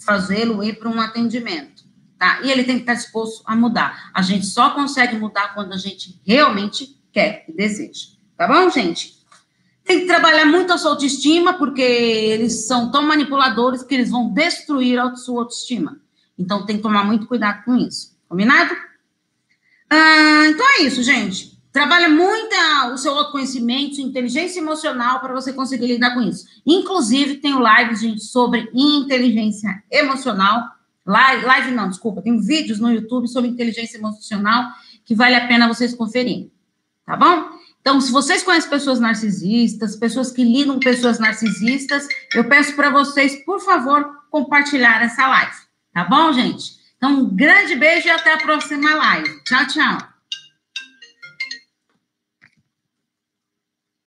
fazê-lo 0.05 0.65
ir 0.65 0.77
para 0.77 0.89
um 0.89 1.01
atendimento, 1.01 1.85
tá? 2.19 2.41
E 2.43 2.51
ele 2.51 2.65
tem 2.65 2.75
que 2.75 2.83
estar 2.83 2.95
disposto 2.95 3.45
a 3.47 3.55
mudar. 3.55 4.11
A 4.13 4.21
gente 4.23 4.45
só 4.45 4.71
consegue 4.71 5.17
mudar 5.17 5.55
quando 5.55 5.73
a 5.73 5.77
gente 5.77 6.21
realmente 6.27 7.01
quer 7.13 7.45
e 7.49 7.53
deseja, 7.53 8.09
tá 8.37 8.49
bom, 8.49 8.69
gente? 8.69 9.15
Tem 9.85 10.01
que 10.01 10.07
trabalhar 10.07 10.47
muito 10.47 10.73
a 10.73 10.79
sua 10.79 10.91
autoestima, 10.91 11.55
porque 11.55 11.81
eles 11.81 12.67
são 12.67 12.91
tão 12.91 13.05
manipuladores 13.05 13.85
que 13.85 13.95
eles 13.95 14.11
vão 14.11 14.33
destruir 14.33 14.99
a 14.99 15.15
sua 15.15 15.43
autoestima. 15.43 16.01
Então, 16.37 16.67
tem 16.67 16.79
que 16.79 16.83
tomar 16.83 17.05
muito 17.05 17.29
cuidado 17.29 17.65
com 17.65 17.77
isso. 17.77 18.19
Combinado? 18.29 18.75
Ah, 19.89 20.49
então 20.49 20.67
é 20.71 20.83
isso, 20.83 21.05
gente. 21.05 21.54
Trabalha 21.75 22.09
muito 22.09 22.55
o 22.93 22.97
seu 22.97 23.13
autoconhecimento, 23.19 24.01
inteligência 24.01 24.61
emocional 24.61 25.19
para 25.19 25.35
você 25.35 25.53
conseguir 25.53 25.89
lidar 25.89 26.15
com 26.15 26.23
isso. 26.23 26.47
Inclusive, 26.65 27.39
tenho 27.39 27.59
lives, 27.59 28.01
gente, 28.01 28.23
sobre 28.23 28.71
inteligência 28.73 29.83
emocional. 29.91 30.69
Live, 31.05 31.45
live 31.45 31.71
não, 31.73 31.89
desculpa. 31.89 32.23
Tem 32.23 32.41
vídeos 32.41 32.79
no 32.79 32.93
YouTube 32.93 33.27
sobre 33.27 33.51
inteligência 33.51 33.99
emocional 33.99 34.71
que 35.05 35.17
vale 35.17 35.35
a 35.35 35.49
pena 35.49 35.67
vocês 35.67 35.93
conferirem. 35.93 36.49
Tá 37.05 37.17
bom? 37.17 37.49
Então, 37.81 38.01
se 38.01 38.13
vocês 38.13 38.45
conhecem 38.45 38.71
pessoas 38.71 39.01
narcisistas, 39.01 39.97
pessoas 39.97 40.31
que 40.31 40.45
lidam 40.45 40.75
com 40.75 40.81
pessoas 40.81 41.19
narcisistas, 41.19 42.07
eu 42.37 42.45
peço 42.49 42.77
para 42.77 42.89
vocês, 42.89 43.45
por 43.45 43.59
favor, 43.61 44.09
compartilhar 44.31 45.03
essa 45.03 45.27
live. 45.27 45.57
Tá 45.93 46.05
bom, 46.05 46.33
gente? 46.33 46.77
Então, 46.97 47.19
um 47.19 47.35
grande 47.35 47.75
beijo 47.75 48.07
e 48.07 48.11
até 48.13 48.33
a 48.33 48.39
próxima 48.39 48.95
live. 48.95 49.43
Tchau, 49.43 49.67
tchau. 49.67 50.14